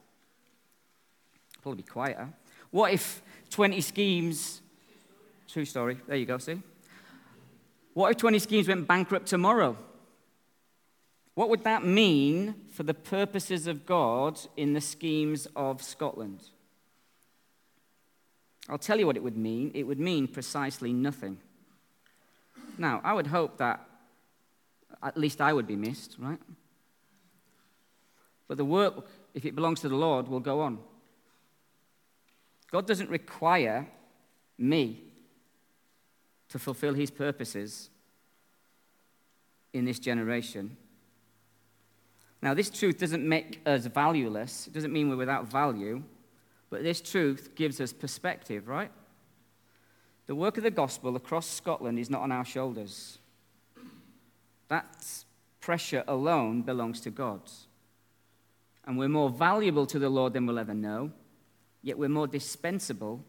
Probably 1.61 1.83
be 1.83 1.89
quieter. 1.91 2.31
What 2.71 2.95
if 2.95 3.21
20 3.51 3.83
schemes, 3.83 4.63
true 5.47 5.67
story, 5.67 5.99
there 6.07 6.17
you 6.17 6.25
go, 6.25 6.39
see? 6.39 6.63
What 7.93 8.13
if 8.13 8.17
20 8.17 8.39
schemes 8.39 8.67
went 8.67 8.89
bankrupt 8.89 9.27
tomorrow? 9.27 9.77
What 11.39 11.51
would 11.51 11.63
that 11.63 11.85
mean 11.85 12.57
for 12.73 12.83
the 12.83 12.93
purposes 12.93 13.69
of 13.69 13.87
God 13.87 14.41
in 14.57 14.73
the 14.73 14.81
schemes 14.81 15.47
of 15.55 15.81
Scotland? 15.81 16.43
I'll 18.69 18.77
tell 18.77 18.99
you 18.99 19.07
what 19.07 19.17
it 19.17 19.23
would 19.23 19.37
mean. 19.37 19.71
It 19.73 19.85
would 19.85 20.01
mean 20.01 20.27
precisely 20.27 20.93
nothing. 20.93 21.39
Now, 22.77 23.01
I 23.05 23.13
would 23.13 23.29
hope 23.29 23.59
that 23.59 23.87
at 25.01 25.17
least 25.17 25.41
I 25.41 25.53
would 25.53 25.69
be 25.69 25.77
missed, 25.77 26.17
right? 26.19 26.41
But 28.49 28.57
the 28.57 28.65
work, 28.65 29.07
if 29.33 29.45
it 29.45 29.55
belongs 29.55 29.81
to 29.83 29.89
the 29.89 29.95
Lord, 29.95 30.27
will 30.27 30.41
go 30.41 30.61
on. 30.61 30.81
God 32.73 32.85
doesn't 32.85 33.11
require 33.11 33.87
me 34.59 35.05
to 36.49 36.59
fulfill 36.59 36.95
his 36.95 37.13
purposes 37.13 37.91
in 39.73 39.85
this 39.85 40.01
generation. 40.01 40.77
Now, 42.41 42.55
this 42.55 42.71
truth 42.71 42.99
doesn't 42.99 43.27
make 43.27 43.61
us 43.67 43.87
valueless, 43.87 44.67
it 44.69 44.73
doesn't 44.73 44.93
mean 44.93 45.09
we're 45.09 45.17
without 45.17 45.51
value, 45.51 46.03
but 46.71 46.83
this 46.83 47.01
truth 47.01 47.55
gives 47.55 47.81
us 47.81 47.93
perspective, 47.93 48.69
right? 48.69 48.93
The 50.27 50.35
work 50.35 50.57
of 50.57 50.63
the 50.63 50.71
gospel 50.71 51.17
across 51.17 51.49
Scotland 51.49 51.99
is 51.99 52.11
not 52.11 52.23
on 52.23 52.31
our 52.31 52.45
shoulders. 52.45 53.19
That 54.69 55.07
pressure 55.61 56.05
alone 56.07 56.63
belongs 56.63 57.01
to 57.01 57.11
God. 57.11 57.41
And 58.85 58.99
we're 58.99 59.09
more 59.09 59.31
valuable 59.31 59.87
to 59.87 59.99
the 59.99 60.11
Lord 60.11 60.35
than 60.35 60.47
we'll 60.47 60.59
ever 60.59 60.75
know, 60.75 61.11
yet 61.83 61.99
we're 61.99 62.09
more 62.09 62.27
dispensable 62.27 63.25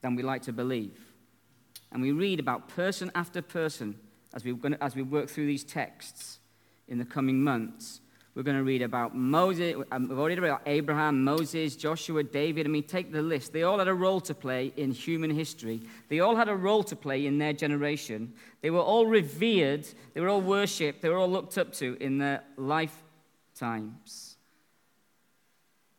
than 0.00 0.16
we 0.16 0.22
like 0.22 0.42
to 0.42 0.52
believe. 0.52 0.98
And 1.92 2.02
we 2.02 2.12
read 2.12 2.40
about 2.40 2.68
person 2.68 3.12
after 3.14 3.42
person 3.42 3.98
as 4.34 4.44
we, 4.44 4.56
as 4.80 4.96
we 4.96 5.02
work 5.02 5.28
through 5.28 5.46
these 5.46 5.64
texts 5.64 6.40
in 6.90 6.98
the 6.98 7.04
coming 7.04 7.42
months. 7.42 8.00
We're 8.34 8.44
going 8.44 8.56
to 8.56 8.62
read 8.62 8.82
about 8.82 9.16
Moses. 9.16 9.74
Um, 9.90 10.08
we've 10.08 10.18
already 10.18 10.38
read 10.38 10.48
about 10.48 10.62
Abraham, 10.66 11.24
Moses, 11.24 11.74
Joshua, 11.74 12.22
David. 12.22 12.64
I 12.64 12.68
mean, 12.68 12.84
take 12.84 13.10
the 13.12 13.22
list. 13.22 13.52
They 13.52 13.64
all 13.64 13.78
had 13.78 13.88
a 13.88 13.94
role 13.94 14.20
to 14.20 14.34
play 14.34 14.72
in 14.76 14.92
human 14.92 15.30
history. 15.30 15.82
They 16.08 16.20
all 16.20 16.36
had 16.36 16.48
a 16.48 16.54
role 16.54 16.84
to 16.84 16.94
play 16.94 17.26
in 17.26 17.38
their 17.38 17.52
generation. 17.52 18.32
They 18.60 18.70
were 18.70 18.80
all 18.80 19.06
revered. 19.06 19.86
They 20.14 20.20
were 20.20 20.28
all 20.28 20.40
worshipped. 20.40 21.02
They 21.02 21.08
were 21.08 21.18
all 21.18 21.30
looked 21.30 21.58
up 21.58 21.72
to 21.74 21.96
in 22.00 22.18
their 22.18 22.42
lifetimes. 22.56 24.36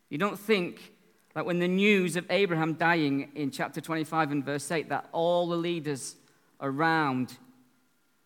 You 0.08 0.18
don't 0.18 0.38
think 0.38 0.92
that 1.34 1.46
when 1.46 1.58
the 1.58 1.68
news 1.68 2.16
of 2.16 2.26
Abraham 2.30 2.74
dying 2.74 3.30
in 3.34 3.50
chapter 3.50 3.80
25 3.80 4.32
and 4.32 4.44
verse 4.44 4.70
8, 4.70 4.88
that 4.88 5.08
all 5.12 5.48
the 5.48 5.56
leaders 5.56 6.16
around 6.60 7.36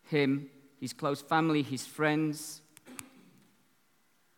him, 0.04 0.48
his 0.80 0.92
close 0.92 1.22
family, 1.22 1.62
his 1.62 1.86
friends, 1.86 2.60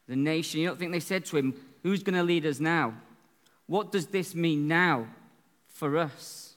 the 0.07 0.17
nation, 0.17 0.61
you 0.61 0.67
don't 0.67 0.79
think 0.79 0.93
they 0.93 1.01
said 1.01 1.25
to 1.27 1.37
him, 1.37 1.55
Who's 1.83 2.03
going 2.03 2.17
to 2.17 2.23
lead 2.23 2.45
us 2.47 2.59
now? 2.59 2.95
What 3.67 3.93
does 3.93 4.07
this 4.07 4.35
mean 4.35 4.67
now 4.67 5.07
for 5.69 5.97
us? 5.99 6.57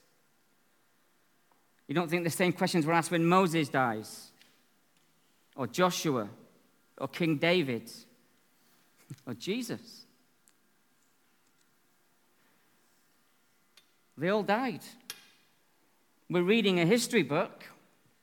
You 1.86 1.94
don't 1.94 2.08
think 2.08 2.24
the 2.24 2.30
same 2.30 2.52
questions 2.52 2.86
were 2.86 2.92
asked 2.92 3.10
when 3.10 3.24
Moses 3.24 3.68
dies, 3.68 4.30
or 5.54 5.66
Joshua, 5.66 6.28
or 6.98 7.08
King 7.08 7.36
David, 7.36 7.90
or 9.26 9.34
Jesus? 9.34 10.06
They 14.16 14.28
all 14.28 14.42
died. 14.42 14.80
We're 16.30 16.42
reading 16.42 16.80
a 16.80 16.86
history 16.86 17.22
book 17.22 17.64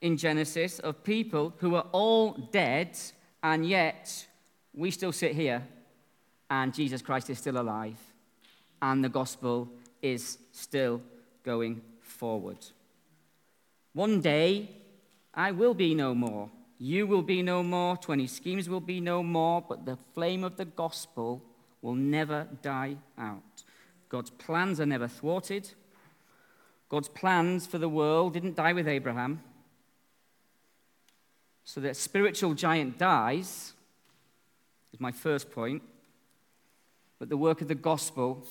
in 0.00 0.16
Genesis 0.16 0.78
of 0.78 1.04
people 1.04 1.54
who 1.58 1.74
are 1.74 1.86
all 1.92 2.32
dead, 2.52 2.98
and 3.42 3.66
yet 3.66 4.26
we 4.74 4.90
still 4.90 5.12
sit 5.12 5.34
here, 5.34 5.62
and 6.48 6.74
Jesus 6.74 7.02
Christ 7.02 7.30
is 7.30 7.38
still 7.38 7.60
alive, 7.60 7.98
and 8.80 9.04
the 9.04 9.08
gospel 9.08 9.68
is 10.02 10.38
still 10.52 11.02
going 11.44 11.82
forward. 12.00 12.58
One 13.92 14.20
day, 14.20 14.70
I 15.34 15.50
will 15.52 15.74
be 15.74 15.94
no 15.94 16.14
more. 16.14 16.50
You 16.78 17.06
will 17.06 17.22
be 17.22 17.42
no 17.42 17.62
more. 17.62 17.96
20 17.96 18.26
schemes 18.26 18.68
will 18.68 18.80
be 18.80 19.00
no 19.00 19.22
more. 19.22 19.62
But 19.66 19.84
the 19.84 19.98
flame 20.14 20.44
of 20.44 20.56
the 20.56 20.64
gospel 20.64 21.42
will 21.82 21.94
never 21.94 22.46
die 22.62 22.96
out. 23.18 23.64
God's 24.08 24.30
plans 24.30 24.80
are 24.80 24.86
never 24.86 25.08
thwarted. 25.08 25.72
God's 26.88 27.08
plans 27.08 27.66
for 27.66 27.78
the 27.78 27.88
world 27.88 28.32
didn't 28.32 28.56
die 28.56 28.72
with 28.72 28.88
Abraham. 28.88 29.42
So 31.70 31.80
that 31.82 31.96
spiritual 31.96 32.54
giant 32.54 32.98
dies, 32.98 33.74
is 34.92 34.98
my 34.98 35.12
first 35.12 35.52
point. 35.52 35.84
But 37.20 37.28
the 37.28 37.36
work 37.36 37.60
of 37.60 37.68
the 37.68 37.76
gospel 37.76 38.44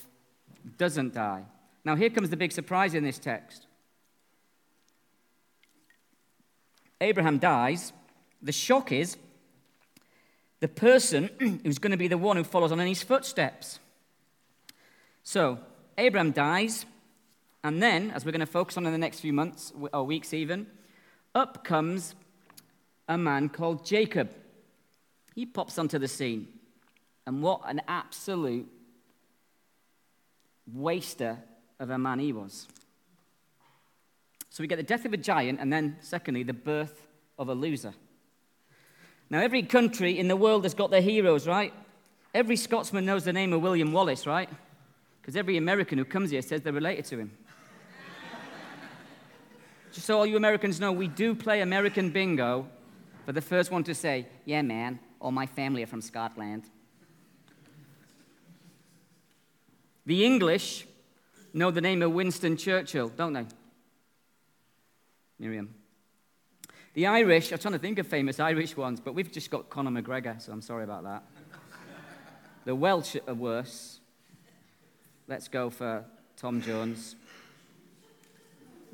doesn't 0.78 1.16
die. 1.16 1.44
Now, 1.84 1.98
here 1.98 2.10
comes 2.10 2.30
the 2.30 2.38
big 2.38 2.54
surprise 2.54 2.94
in 2.94 3.04
this 3.04 3.20
text 3.20 3.68
Abraham 7.02 7.40
dies. 7.40 7.92
The 8.42 8.54
shock 8.54 8.94
is 8.94 9.18
the 10.62 10.70
person 10.70 11.30
who's 11.66 11.78
going 11.78 11.92
to 11.92 11.98
be 11.98 12.08
the 12.08 12.18
one 12.18 12.38
who 12.38 12.46
follows 12.46 12.72
on 12.72 12.80
in 12.80 12.88
his 12.88 13.04
footsteps. 13.04 13.80
So, 15.24 15.60
Abraham 15.98 16.32
dies, 16.32 16.86
and 17.66 17.84
then, 17.84 18.12
as 18.12 18.24
we're 18.24 18.32
going 18.32 18.40
to 18.40 18.46
focus 18.46 18.78
on 18.78 18.86
in 18.86 18.94
the 18.94 18.98
next 18.98 19.20
few 19.20 19.34
months 19.34 19.74
or 19.92 20.06
weeks 20.06 20.34
even, 20.34 20.68
up 21.36 21.66
comes 21.66 22.16
a 23.10 23.18
man 23.18 23.50
called 23.50 23.84
Jacob. 23.84 24.30
He 25.36 25.46
pops 25.46 25.78
onto 25.80 25.98
the 25.98 26.08
scene. 26.08 26.48
And 27.26 27.42
what 27.42 27.62
an 27.66 27.82
absolute 27.88 28.68
waster 30.72 31.38
of 31.80 31.90
a 31.90 31.98
man 31.98 32.20
he 32.20 32.32
was. 32.32 32.68
So 34.52 34.64
we 34.64 34.68
get 34.68 34.78
the 34.78 34.84
death 34.84 35.06
of 35.06 35.14
a 35.14 35.18
giant, 35.18 35.60
and 35.60 35.74
then, 35.74 35.98
secondly, 36.02 36.44
the 36.44 36.54
birth 36.54 37.08
of 37.38 37.50
a 37.50 37.54
loser. 37.54 37.94
Now, 39.30 39.40
every 39.40 39.64
country 39.64 40.18
in 40.18 40.28
the 40.28 40.36
world 40.36 40.64
has 40.64 40.74
got 40.74 40.92
their 40.92 41.02
heroes, 41.02 41.48
right? 41.48 41.74
Every 42.34 42.56
Scotsman 42.56 43.06
knows 43.06 43.24
the 43.26 43.34
name 43.34 43.54
of 43.54 43.62
William 43.62 43.92
Wallace, 43.92 44.28
right? 44.28 44.50
Because 45.22 45.36
every 45.36 45.58
American 45.58 45.98
who 45.98 46.06
comes 46.06 46.32
here 46.32 46.42
says 46.42 46.62
they're 46.62 46.74
related 46.74 47.06
to 47.06 47.20
him. 47.20 47.32
Just 49.94 50.06
so 50.06 50.18
all 50.18 50.26
you 50.26 50.36
Americans 50.36 50.80
know, 50.80 50.92
we 50.92 51.08
do 51.08 51.34
play 51.34 51.62
American 51.62 52.10
bingo 52.10 52.68
for 53.30 53.34
the 53.34 53.42
first 53.42 53.70
one 53.70 53.84
to 53.84 53.94
say, 53.94 54.26
Yeah, 54.44 54.64
man, 54.64 55.00
all 55.22 55.30
my 55.30 55.46
family 55.46 55.84
are 55.84 55.86
from 55.86 56.02
Scotland. 56.02 56.64
The 60.08 60.26
English 60.26 60.88
know 61.54 61.70
the 61.70 61.80
name 61.80 62.02
of 62.02 62.12
Winston 62.12 62.58
Churchill, 62.58 63.10
don't 63.10 63.34
they? 63.34 63.46
Miriam. 65.38 65.76
The 66.96 67.06
Irish, 67.06 67.52
I'm 67.52 67.60
trying 67.60 67.74
to 67.74 67.80
think 67.80 68.00
of 68.00 68.08
famous 68.08 68.40
Irish 68.40 68.76
ones, 68.76 69.00
but 69.00 69.14
we've 69.14 69.32
just 69.32 69.52
got 69.52 69.70
Conor 69.70 70.02
McGregor, 70.02 70.42
so 70.42 70.52
I'm 70.52 70.64
sorry 70.64 70.84
about 70.84 71.04
that. 71.04 71.24
the 72.66 72.74
Welsh 72.74 73.16
are 73.28 73.36
worse. 73.36 74.00
Let's 75.28 75.48
go 75.48 75.70
for 75.70 76.04
Tom 76.36 76.64
Jones. 76.64 77.16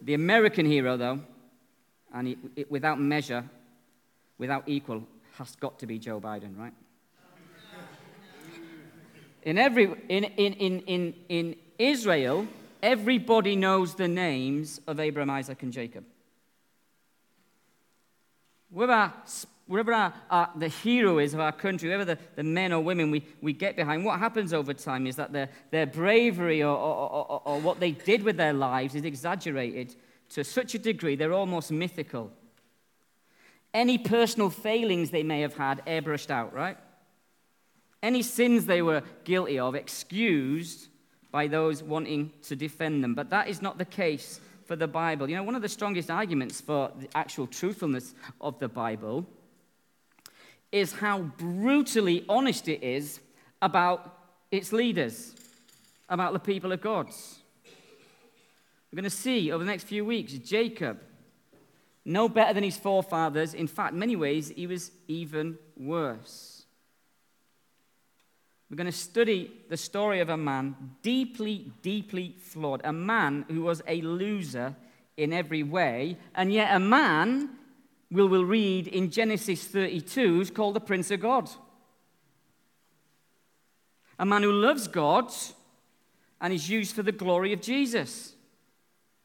The 0.03 0.13
American 0.13 0.65
hero, 0.65 0.97
though, 0.97 1.21
and 2.13 2.27
it, 2.27 2.37
it, 2.57 2.69
without 2.69 2.99
measure, 2.99 3.49
without 4.37 4.63
equal, 4.67 5.03
has 5.37 5.55
got 5.55 5.79
to 5.79 5.87
be 5.87 5.99
Joe 5.99 6.19
Biden, 6.19 6.57
right? 6.57 6.73
In, 9.43 9.59
every, 9.59 9.85
in, 10.09 10.23
in, 10.23 10.53
in, 10.53 10.79
in, 10.81 11.13
in 11.29 11.55
Israel, 11.77 12.47
everybody 12.81 13.55
knows 13.55 13.93
the 13.93 14.07
names 14.07 14.81
of 14.87 14.99
Abraham, 14.99 15.29
Isaac, 15.29 15.61
and 15.61 15.71
Jacob. 15.71 16.03
Wherever, 18.71 19.13
wherever 19.67 19.93
our, 19.93 20.13
our, 20.31 20.49
the 20.55 20.67
hero 20.67 21.19
is 21.19 21.35
of 21.35 21.39
our 21.39 21.51
country, 21.51 21.89
wherever 21.89 22.05
the, 22.05 22.17
the 22.35 22.43
men 22.43 22.73
or 22.73 22.81
women 22.81 23.11
we, 23.11 23.23
we 23.39 23.53
get 23.53 23.75
behind, 23.75 24.03
what 24.03 24.19
happens 24.19 24.51
over 24.51 24.73
time 24.73 25.05
is 25.05 25.15
that 25.15 25.31
their, 25.31 25.49
their 25.69 25.85
bravery 25.85 26.63
or, 26.63 26.75
or, 26.75 27.09
or, 27.09 27.41
or 27.45 27.59
what 27.59 27.79
they 27.79 27.91
did 27.91 28.23
with 28.23 28.37
their 28.37 28.53
lives 28.53 28.95
is 28.95 29.05
exaggerated 29.05 29.95
to 30.29 30.43
such 30.43 30.73
a 30.73 30.79
degree 30.79 31.15
they're 31.15 31.33
almost 31.33 31.71
mythical. 31.71 32.31
Any 33.75 33.97
personal 33.97 34.49
failings 34.49 35.11
they 35.11 35.21
may 35.21 35.41
have 35.41 35.57
had 35.57 35.85
airbrushed 35.85 36.29
out, 36.29 36.53
right? 36.53 36.77
Any 38.01 38.21
sins 38.21 38.65
they 38.65 38.81
were 38.81 39.03
guilty 39.25 39.59
of 39.59 39.75
excused 39.75 40.87
by 41.29 41.47
those 41.47 41.83
wanting 41.83 42.31
to 42.43 42.55
defend 42.55 43.03
them. 43.03 43.15
But 43.15 43.29
that 43.31 43.49
is 43.49 43.61
not 43.61 43.77
the 43.77 43.83
case 43.83 44.39
for 44.63 44.77
the 44.77 44.87
Bible. 44.87 45.29
You 45.29 45.35
know, 45.35 45.43
one 45.43 45.55
of 45.55 45.61
the 45.61 45.67
strongest 45.67 46.09
arguments 46.09 46.61
for 46.61 46.89
the 46.97 47.09
actual 47.15 47.47
truthfulness 47.47 48.15
of 48.39 48.57
the 48.59 48.69
Bible 48.69 49.27
is 50.71 50.93
how 50.93 51.19
brutally 51.19 52.23
honest 52.29 52.69
it 52.69 52.81
is 52.81 53.19
about 53.61 54.19
its 54.51 54.71
leaders, 54.71 55.35
about 56.07 56.31
the 56.31 56.39
people 56.39 56.71
of 56.71 56.79
God. 56.79 57.07
We're 58.89 59.01
going 59.01 59.03
to 59.03 59.09
see 59.09 59.51
over 59.51 59.65
the 59.65 59.69
next 59.69 59.83
few 59.83 60.05
weeks 60.05 60.31
Jacob 60.31 61.01
no 62.05 62.29
better 62.29 62.53
than 62.53 62.63
his 62.63 62.77
forefathers. 62.77 63.55
In 63.55 63.67
fact, 63.67 63.95
many 63.95 64.15
ways, 64.15 64.53
he 64.55 64.67
was 64.67 64.91
even 65.07 65.57
worse. 65.75 66.63
We're 68.69 68.77
going 68.77 68.85
to 68.85 68.91
study 68.91 69.51
the 69.69 69.77
story 69.77 70.19
of 70.19 70.29
a 70.29 70.37
man 70.37 70.75
deeply, 71.01 71.71
deeply 71.81 72.35
flawed, 72.39 72.81
a 72.83 72.93
man 72.93 73.45
who 73.49 73.63
was 73.63 73.81
a 73.87 74.01
loser 74.01 74.75
in 75.17 75.33
every 75.33 75.63
way, 75.63 76.17
and 76.35 76.51
yet 76.51 76.75
a 76.75 76.79
man 76.79 77.49
we 78.11 78.25
will 78.25 78.45
read 78.45 78.87
in 78.87 79.09
Genesis 79.09 79.65
32 79.65 80.41
is 80.41 80.51
called 80.51 80.75
the 80.75 80.79
Prince 80.79 81.09
of 81.11 81.21
God. 81.21 81.49
A 84.19 84.25
man 84.25 84.43
who 84.43 84.51
loves 84.51 84.87
God 84.87 85.31
and 86.39 86.53
is 86.53 86.69
used 86.69 86.95
for 86.95 87.03
the 87.03 87.11
glory 87.11 87.53
of 87.53 87.61
Jesus. 87.61 88.33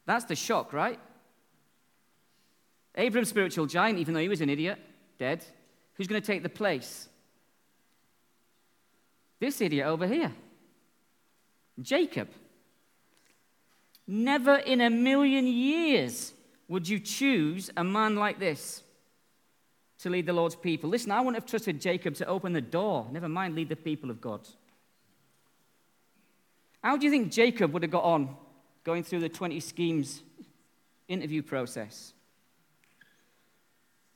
That's 0.05 0.25
the 0.25 0.35
shock, 0.35 0.73
right? 0.73 0.99
Abraham's 3.01 3.29
spiritual 3.29 3.65
giant, 3.65 3.97
even 3.97 4.13
though 4.13 4.19
he 4.19 4.29
was 4.29 4.41
an 4.41 4.49
idiot, 4.49 4.77
dead. 5.17 5.43
Who's 5.95 6.05
going 6.05 6.21
to 6.21 6.25
take 6.25 6.43
the 6.43 6.49
place? 6.49 7.09
This 9.39 9.59
idiot 9.59 9.87
over 9.87 10.05
here. 10.05 10.31
Jacob. 11.81 12.29
Never 14.05 14.55
in 14.55 14.81
a 14.81 14.89
million 14.91 15.47
years 15.47 16.33
would 16.67 16.87
you 16.87 16.99
choose 16.99 17.71
a 17.75 17.83
man 17.83 18.17
like 18.17 18.39
this 18.39 18.83
to 19.99 20.09
lead 20.11 20.27
the 20.27 20.33
Lord's 20.33 20.55
people. 20.55 20.89
Listen, 20.89 21.11
I 21.11 21.21
wouldn't 21.21 21.35
have 21.35 21.49
trusted 21.49 21.81
Jacob 21.81 22.13
to 22.15 22.25
open 22.27 22.53
the 22.53 22.61
door, 22.61 23.07
never 23.11 23.29
mind 23.29 23.55
lead 23.55 23.69
the 23.69 23.75
people 23.75 24.11
of 24.11 24.21
God. 24.21 24.47
How 26.83 26.97
do 26.97 27.05
you 27.05 27.11
think 27.11 27.31
Jacob 27.31 27.73
would 27.73 27.81
have 27.81 27.91
got 27.91 28.03
on 28.03 28.35
going 28.83 29.03
through 29.03 29.21
the 29.21 29.29
20 29.29 29.59
schemes 29.59 30.21
interview 31.07 31.41
process? 31.41 32.13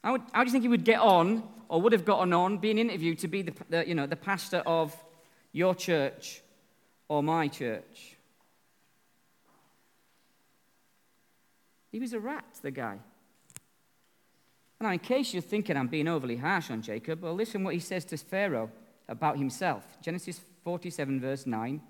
How, 0.06 0.20
how 0.34 0.44
do 0.44 0.50
you 0.50 0.52
think 0.52 0.62
he 0.62 0.68
would 0.68 0.84
get 0.84 1.00
on 1.00 1.42
or 1.68 1.82
would 1.82 1.92
have 1.92 2.06
gotten 2.06 2.32
on 2.32 2.60
being 2.60 2.78
interviewed 2.78 3.18
to 3.20 3.28
be 3.28 3.42
the, 3.42 3.54
the, 3.70 3.88
you 3.88 3.96
know, 3.96 4.06
the 4.06 4.16
pastor 4.16 4.58
of 4.60 4.96
your 5.52 5.74
church 5.74 6.44
or 7.08 7.24
my 7.24 7.48
church? 7.48 8.16
He 11.92 12.00
was 12.00 12.14
a 12.14 12.20
rat, 12.20 12.46
the 12.62 12.70
guy. 12.70 13.00
Now, 14.80 14.92
in 14.92 15.00
case 15.00 15.34
you're 15.34 15.42
thinking 15.42 15.76
I'm 15.76 15.88
being 15.88 16.08
overly 16.08 16.38
harsh 16.38 16.70
on 16.70 16.84
Jacob, 16.84 17.24
well, 17.24 17.34
listen 17.34 17.64
what 17.64 17.74
he 17.74 17.80
says 17.80 18.06
to 18.06 18.18
Pharaoh 18.18 18.70
about 19.08 19.40
himself. 19.40 19.84
Genesis 20.04 20.40
47, 20.64 21.20
verse 21.20 21.48
9. 21.48 21.82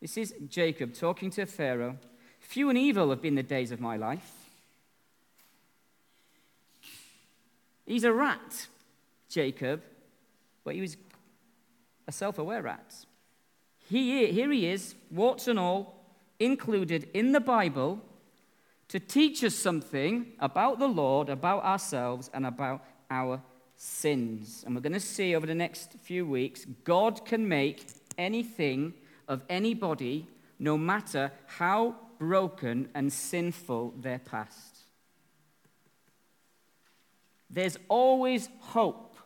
This 0.00 0.16
is 0.16 0.34
Jacob 0.48 0.94
talking 0.94 1.30
to 1.30 1.46
Pharaoh. 1.46 1.96
Few 2.38 2.68
and 2.68 2.78
evil 2.78 3.10
have 3.10 3.20
been 3.20 3.34
the 3.34 3.42
days 3.42 3.72
of 3.72 3.80
my 3.80 3.96
life. 3.96 4.39
He's 7.90 8.04
a 8.04 8.12
rat, 8.12 8.68
Jacob, 9.28 9.82
but 10.62 10.76
he 10.76 10.80
was 10.80 10.96
a 12.06 12.12
self 12.12 12.38
aware 12.38 12.62
rat. 12.62 12.94
He, 13.80 14.30
here 14.30 14.52
he 14.52 14.68
is, 14.68 14.94
warts 15.10 15.48
and 15.48 15.58
all, 15.58 16.04
included 16.38 17.08
in 17.14 17.32
the 17.32 17.40
Bible 17.40 18.00
to 18.90 19.00
teach 19.00 19.42
us 19.42 19.56
something 19.56 20.26
about 20.38 20.78
the 20.78 20.86
Lord, 20.86 21.28
about 21.28 21.64
ourselves, 21.64 22.30
and 22.32 22.46
about 22.46 22.84
our 23.10 23.42
sins. 23.74 24.62
And 24.64 24.76
we're 24.76 24.82
going 24.82 24.92
to 24.92 25.00
see 25.00 25.34
over 25.34 25.48
the 25.48 25.52
next 25.52 25.94
few 25.94 26.24
weeks 26.24 26.66
God 26.84 27.24
can 27.24 27.48
make 27.48 27.88
anything 28.16 28.94
of 29.26 29.42
anybody, 29.48 30.28
no 30.60 30.78
matter 30.78 31.32
how 31.46 31.96
broken 32.20 32.88
and 32.94 33.12
sinful 33.12 33.94
their 33.98 34.20
past. 34.20 34.79
There's 37.50 37.76
always 37.88 38.48
hope 38.60 39.16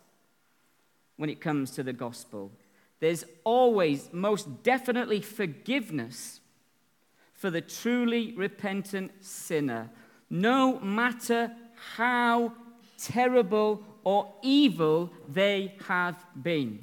when 1.17 1.31
it 1.31 1.41
comes 1.41 1.73
to 1.73 1.83
the 1.83 1.93
gospel. 1.93 2.51
There's 3.01 3.25
always, 3.45 4.09
most 4.13 4.63
definitely, 4.63 5.21
forgiveness 5.21 6.41
for 7.35 7.51
the 7.51 7.61
truly 7.61 8.33
repentant 8.33 9.13
sinner, 9.21 9.91
no 10.31 10.81
matter 10.81 11.53
how 11.97 12.53
terrible 12.99 13.83
or 14.05 14.33
evil 14.43 15.11
they 15.29 15.75
have 15.87 16.25
been. 16.41 16.83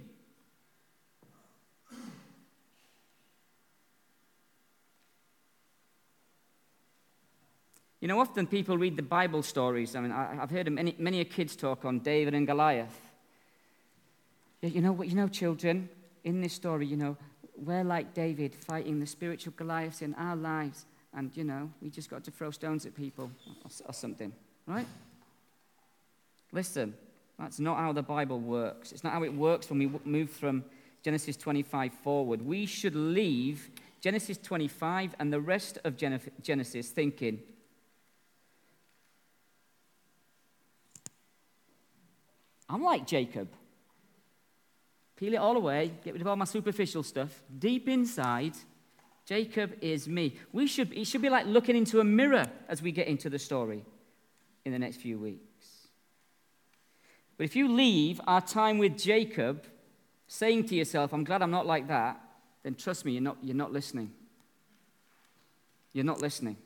You 8.01 8.07
know, 8.07 8.19
often 8.19 8.47
people 8.47 8.79
read 8.79 8.97
the 8.97 9.03
Bible 9.03 9.43
stories. 9.43 9.95
I 9.95 10.01
mean, 10.01 10.11
I've 10.11 10.49
heard 10.49 10.69
many, 10.71 10.95
many 10.97 11.23
kids 11.23 11.55
talk 11.55 11.85
on 11.85 11.99
David 11.99 12.33
and 12.33 12.47
Goliath. 12.47 12.99
You 14.61 14.81
know 14.81 14.91
what? 14.91 15.07
You 15.07 15.15
know, 15.15 15.27
children, 15.27 15.87
in 16.23 16.41
this 16.41 16.53
story, 16.53 16.87
you 16.87 16.97
know, 16.97 17.15
we're 17.55 17.83
like 17.83 18.15
David 18.15 18.55
fighting 18.55 18.99
the 18.99 19.05
spiritual 19.05 19.53
Goliaths 19.55 20.01
in 20.01 20.15
our 20.15 20.35
lives, 20.35 20.85
and 21.13 21.35
you 21.37 21.43
know, 21.43 21.69
we 21.79 21.91
just 21.91 22.09
got 22.09 22.23
to 22.23 22.31
throw 22.31 22.49
stones 22.49 22.87
at 22.87 22.95
people 22.95 23.29
or, 23.63 23.71
or 23.87 23.93
something, 23.93 24.33
right? 24.65 24.87
Listen, 26.51 26.95
that's 27.37 27.59
not 27.59 27.77
how 27.77 27.93
the 27.93 28.03
Bible 28.03 28.39
works. 28.39 28.91
It's 28.91 29.03
not 29.03 29.13
how 29.13 29.23
it 29.23 29.33
works 29.33 29.69
when 29.69 29.77
we 29.77 29.91
move 30.05 30.31
from 30.31 30.63
Genesis 31.03 31.37
25 31.37 31.93
forward. 31.93 32.41
We 32.41 32.65
should 32.65 32.95
leave 32.95 33.69
Genesis 34.01 34.39
25 34.39 35.15
and 35.19 35.31
the 35.31 35.39
rest 35.39 35.77
of 35.83 35.97
Genesis 35.97 36.89
thinking, 36.89 37.39
I'm 42.71 42.83
like 42.83 43.05
Jacob. 43.05 43.49
Peel 45.17 45.33
it 45.33 45.37
all 45.37 45.57
away, 45.57 45.91
get 46.03 46.13
rid 46.13 46.21
of 46.21 46.27
all 46.27 46.35
my 46.35 46.45
superficial 46.45 47.03
stuff. 47.03 47.43
Deep 47.59 47.87
inside, 47.87 48.53
Jacob 49.25 49.73
is 49.81 50.07
me. 50.07 50.37
We 50.51 50.67
should, 50.67 50.93
it 50.93 51.05
should 51.05 51.21
be 51.21 51.29
like 51.29 51.45
looking 51.45 51.75
into 51.75 51.99
a 51.99 52.03
mirror 52.03 52.47
as 52.67 52.81
we 52.81 52.91
get 52.91 53.07
into 53.07 53.29
the 53.29 53.37
story 53.37 53.85
in 54.65 54.71
the 54.71 54.79
next 54.79 54.97
few 54.97 55.19
weeks. 55.19 55.87
But 57.37 57.43
if 57.43 57.55
you 57.55 57.67
leave 57.67 58.21
our 58.25 58.41
time 58.41 58.77
with 58.77 58.97
Jacob 58.97 59.65
saying 60.27 60.65
to 60.69 60.75
yourself, 60.75 61.13
I'm 61.13 61.23
glad 61.23 61.41
I'm 61.41 61.51
not 61.51 61.67
like 61.67 61.87
that, 61.89 62.19
then 62.63 62.75
trust 62.75 63.03
me, 63.05 63.11
you're 63.11 63.21
not, 63.21 63.37
you're 63.41 63.55
not 63.55 63.73
listening. 63.73 64.11
You're 65.93 66.05
not 66.05 66.21
listening. 66.21 66.57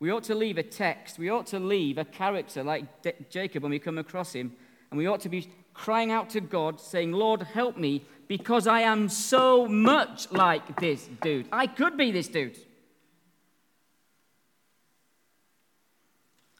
We 0.00 0.10
ought 0.10 0.24
to 0.24 0.34
leave 0.34 0.58
a 0.58 0.62
text, 0.62 1.18
we 1.18 1.30
ought 1.30 1.46
to 1.48 1.58
leave 1.58 1.96
a 1.96 2.04
character 2.04 2.62
like 2.62 3.02
De- 3.02 3.14
Jacob 3.30 3.62
when 3.62 3.70
we 3.70 3.78
come 3.78 3.98
across 3.98 4.32
him 4.32 4.54
and 4.94 4.98
we 5.00 5.08
ought 5.08 5.22
to 5.22 5.28
be 5.28 5.48
crying 5.74 6.12
out 6.12 6.30
to 6.30 6.40
God, 6.40 6.80
saying, 6.80 7.10
Lord, 7.10 7.42
help 7.42 7.76
me, 7.76 8.04
because 8.28 8.68
I 8.68 8.82
am 8.82 9.08
so 9.08 9.66
much 9.66 10.30
like 10.30 10.78
this 10.80 11.08
dude. 11.20 11.48
I 11.50 11.66
could 11.66 11.96
be 11.96 12.12
this 12.12 12.28
dude. 12.28 12.56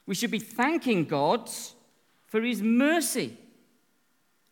We 0.05 0.17
should 0.17 0.33
be 0.33 0.41
thanking 0.41 1.05
God 1.05 1.49
for 2.27 2.41
his 2.41 2.61
mercy, 2.61 3.39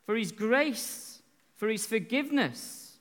for 0.06 0.14
his 0.14 0.30
grace, 0.30 1.20
for 1.56 1.66
his 1.66 1.84
forgiveness. 1.84 2.98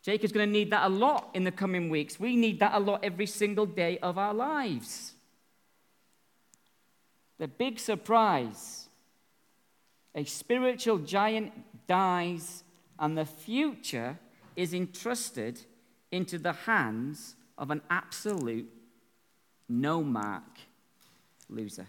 Jacob's 0.00 0.32
going 0.32 0.48
to 0.48 0.50
need 0.50 0.70
that 0.70 0.86
a 0.86 0.88
lot 0.88 1.28
in 1.34 1.44
the 1.44 1.52
coming 1.52 1.90
weeks. 1.90 2.18
We 2.18 2.34
need 2.34 2.60
that 2.60 2.72
a 2.72 2.80
lot 2.80 3.00
every 3.04 3.26
single 3.26 3.66
day 3.66 3.98
of 3.98 4.16
our 4.16 4.32
lives. 4.32 5.12
The 7.38 7.48
big 7.48 7.78
surprise 7.78 8.86
a 10.16 10.24
spiritual 10.24 10.96
giant 10.98 11.52
dies, 11.86 12.64
and 12.98 13.16
the 13.18 13.26
future 13.26 14.18
is 14.56 14.72
entrusted 14.72 15.60
into 16.10 16.38
the 16.38 16.52
hands 16.52 17.36
of 17.58 17.70
an 17.70 17.82
absolute 17.90 18.66
no 19.68 20.02
mark 20.02 20.58
loser. 21.50 21.86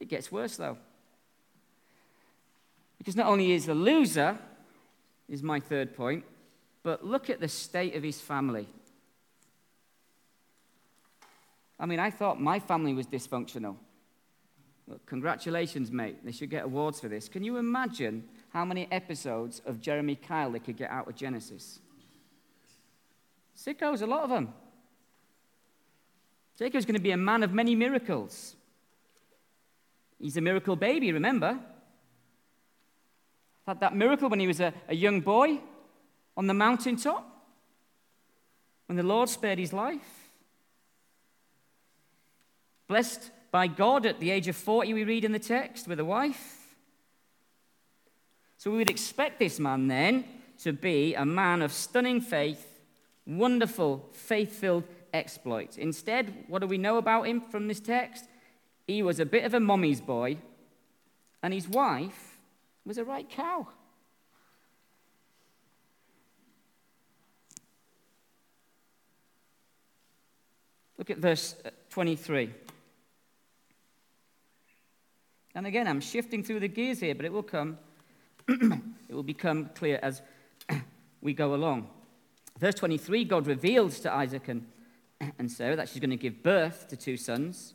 It 0.00 0.08
gets 0.08 0.32
worse 0.32 0.56
though. 0.56 0.76
Because 2.98 3.14
not 3.14 3.26
only 3.26 3.52
is 3.52 3.66
the 3.66 3.74
loser, 3.74 4.36
is 5.28 5.42
my 5.42 5.60
third 5.60 5.94
point, 5.94 6.24
but 6.82 7.06
look 7.06 7.30
at 7.30 7.40
the 7.40 7.48
state 7.48 7.94
of 7.94 8.02
his 8.02 8.20
family. 8.20 8.66
I 11.78 11.86
mean, 11.86 11.98
I 11.98 12.10
thought 12.10 12.40
my 12.40 12.58
family 12.58 12.94
was 12.94 13.06
dysfunctional. 13.06 13.76
Well, 14.86 15.00
congratulations, 15.06 15.90
mate. 15.90 16.24
They 16.24 16.32
should 16.32 16.50
get 16.50 16.64
awards 16.64 17.00
for 17.00 17.08
this. 17.08 17.28
Can 17.28 17.42
you 17.42 17.56
imagine 17.56 18.24
how 18.50 18.64
many 18.64 18.86
episodes 18.92 19.60
of 19.66 19.80
Jeremy 19.80 20.16
Kyle 20.16 20.50
they 20.50 20.58
could 20.58 20.76
get 20.76 20.90
out 20.90 21.08
of 21.08 21.16
Genesis? 21.16 21.80
Sickos, 23.56 24.02
a 24.02 24.06
lot 24.06 24.24
of 24.24 24.30
them. 24.30 24.52
Jacob's 26.58 26.84
going 26.84 26.96
to 26.96 27.02
be 27.02 27.10
a 27.10 27.16
man 27.16 27.42
of 27.42 27.52
many 27.52 27.74
miracles. 27.74 28.54
He's 30.20 30.36
a 30.36 30.40
miracle 30.40 30.76
baby, 30.76 31.12
remember? 31.12 31.58
Had 33.66 33.80
that 33.80 33.96
miracle 33.96 34.28
when 34.28 34.40
he 34.40 34.46
was 34.46 34.60
a, 34.60 34.72
a 34.88 34.94
young 34.94 35.20
boy 35.20 35.60
on 36.36 36.46
the 36.46 36.54
mountaintop, 36.54 37.26
when 38.86 38.96
the 38.96 39.02
Lord 39.02 39.28
spared 39.28 39.58
his 39.58 39.72
life. 39.72 40.23
Blessed 42.86 43.30
by 43.50 43.66
God 43.66 44.04
at 44.04 44.20
the 44.20 44.30
age 44.30 44.48
of 44.48 44.56
40, 44.56 44.92
we 44.94 45.04
read 45.04 45.24
in 45.24 45.32
the 45.32 45.38
text, 45.38 45.88
with 45.88 46.00
a 46.00 46.04
wife. 46.04 46.76
So 48.58 48.70
we 48.70 48.78
would 48.78 48.90
expect 48.90 49.38
this 49.38 49.58
man 49.58 49.88
then 49.88 50.24
to 50.62 50.72
be 50.72 51.14
a 51.14 51.24
man 51.24 51.62
of 51.62 51.72
stunning 51.72 52.20
faith, 52.20 52.80
wonderful, 53.26 54.08
faith 54.12 54.52
filled 54.52 54.84
exploits. 55.12 55.76
Instead, 55.76 56.44
what 56.48 56.60
do 56.60 56.66
we 56.66 56.78
know 56.78 56.96
about 56.96 57.26
him 57.26 57.40
from 57.40 57.68
this 57.68 57.80
text? 57.80 58.24
He 58.86 59.02
was 59.02 59.20
a 59.20 59.26
bit 59.26 59.44
of 59.44 59.54
a 59.54 59.60
mommy's 59.60 60.00
boy, 60.00 60.38
and 61.42 61.54
his 61.54 61.68
wife 61.68 62.38
was 62.84 62.98
a 62.98 63.04
right 63.04 63.28
cow. 63.28 63.66
Look 70.98 71.10
at 71.10 71.18
verse 71.18 71.56
uh, 71.64 71.70
23. 71.90 72.50
And 75.54 75.66
again, 75.66 75.86
I'm 75.86 76.00
shifting 76.00 76.42
through 76.42 76.60
the 76.60 76.68
gears 76.68 77.00
here, 77.00 77.14
but 77.14 77.24
it 77.24 77.32
will 77.32 77.42
come, 77.42 77.78
it 78.48 79.14
will 79.14 79.22
become 79.22 79.70
clear 79.74 80.00
as 80.02 80.20
we 81.20 81.32
go 81.32 81.54
along. 81.54 81.88
Verse 82.58 82.74
23 82.74 83.24
God 83.24 83.46
reveals 83.46 84.00
to 84.00 84.12
Isaac 84.12 84.48
and, 84.48 84.66
and 85.38 85.50
Sarah 85.50 85.76
that 85.76 85.88
she's 85.88 86.00
going 86.00 86.10
to 86.10 86.16
give 86.16 86.42
birth 86.42 86.88
to 86.88 86.96
two 86.96 87.16
sons. 87.16 87.74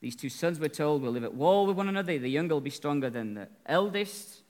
These 0.00 0.16
two 0.16 0.28
sons, 0.28 0.58
we're 0.58 0.68
told, 0.68 1.02
will 1.02 1.12
live 1.12 1.22
at 1.22 1.34
war 1.34 1.64
with 1.64 1.76
one 1.76 1.88
another. 1.88 2.18
The 2.18 2.28
younger 2.28 2.54
will 2.54 2.60
be 2.60 2.70
stronger 2.70 3.08
than 3.08 3.34
the 3.34 3.48
eldest. 3.66 4.40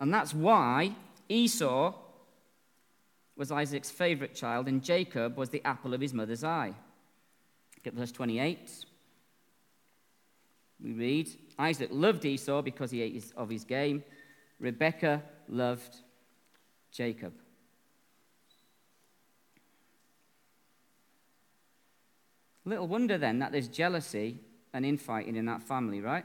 And 0.00 0.12
that's 0.12 0.34
why 0.34 0.92
Esau 1.28 1.94
was 3.36 3.52
Isaac's 3.52 3.90
favorite 3.90 4.34
child, 4.34 4.66
and 4.66 4.82
Jacob 4.82 5.36
was 5.36 5.50
the 5.50 5.64
apple 5.64 5.94
of 5.94 6.00
his 6.00 6.12
mother's 6.12 6.42
eye. 6.42 6.74
At 7.86 7.94
verse 7.94 8.10
28. 8.10 8.84
We 10.82 10.92
read 10.92 11.28
Isaac 11.58 11.90
loved 11.92 12.24
Esau 12.24 12.62
because 12.62 12.90
he 12.90 13.02
ate 13.02 13.14
his, 13.14 13.32
of 13.36 13.50
his 13.50 13.64
game, 13.64 14.04
Rebekah 14.60 15.22
loved 15.48 15.96
Jacob. 16.92 17.32
Little 22.64 22.86
wonder 22.86 23.18
then 23.18 23.38
that 23.38 23.50
there's 23.50 23.68
jealousy 23.68 24.38
and 24.72 24.84
infighting 24.84 25.36
in 25.36 25.46
that 25.46 25.62
family, 25.62 26.00
right? 26.00 26.24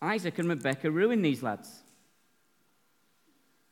Isaac 0.00 0.38
and 0.38 0.48
Rebekah 0.48 0.90
ruined 0.90 1.24
these 1.24 1.42
lads. 1.42 1.82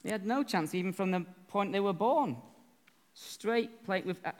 They 0.03 0.11
had 0.11 0.27
no 0.27 0.43
chance 0.43 0.75
even 0.75 0.93
from 0.93 1.11
the 1.11 1.25
point 1.49 1.73
they 1.73 1.81
were 1.81 1.93
born. 1.93 2.37
Straight 3.15 3.85
plate 3.85 4.05
with. 4.05 4.21
Uh, 4.25 4.33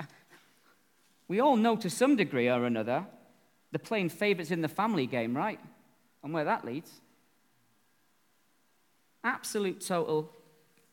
We 1.29 1.41
all 1.41 1.57
know 1.57 1.77
to 1.77 1.91
some 1.91 2.17
degree 2.17 2.49
or 2.49 2.65
another 2.65 3.07
the 3.73 3.79
playing 3.79 4.09
favourites 4.09 4.51
in 4.51 4.61
the 4.61 4.69
family 4.69 5.07
game, 5.07 5.37
right? 5.37 5.59
And 6.23 6.33
where 6.33 6.45
that 6.45 6.65
leads. 6.65 6.91
Absolute, 9.25 9.81
total, 9.81 10.31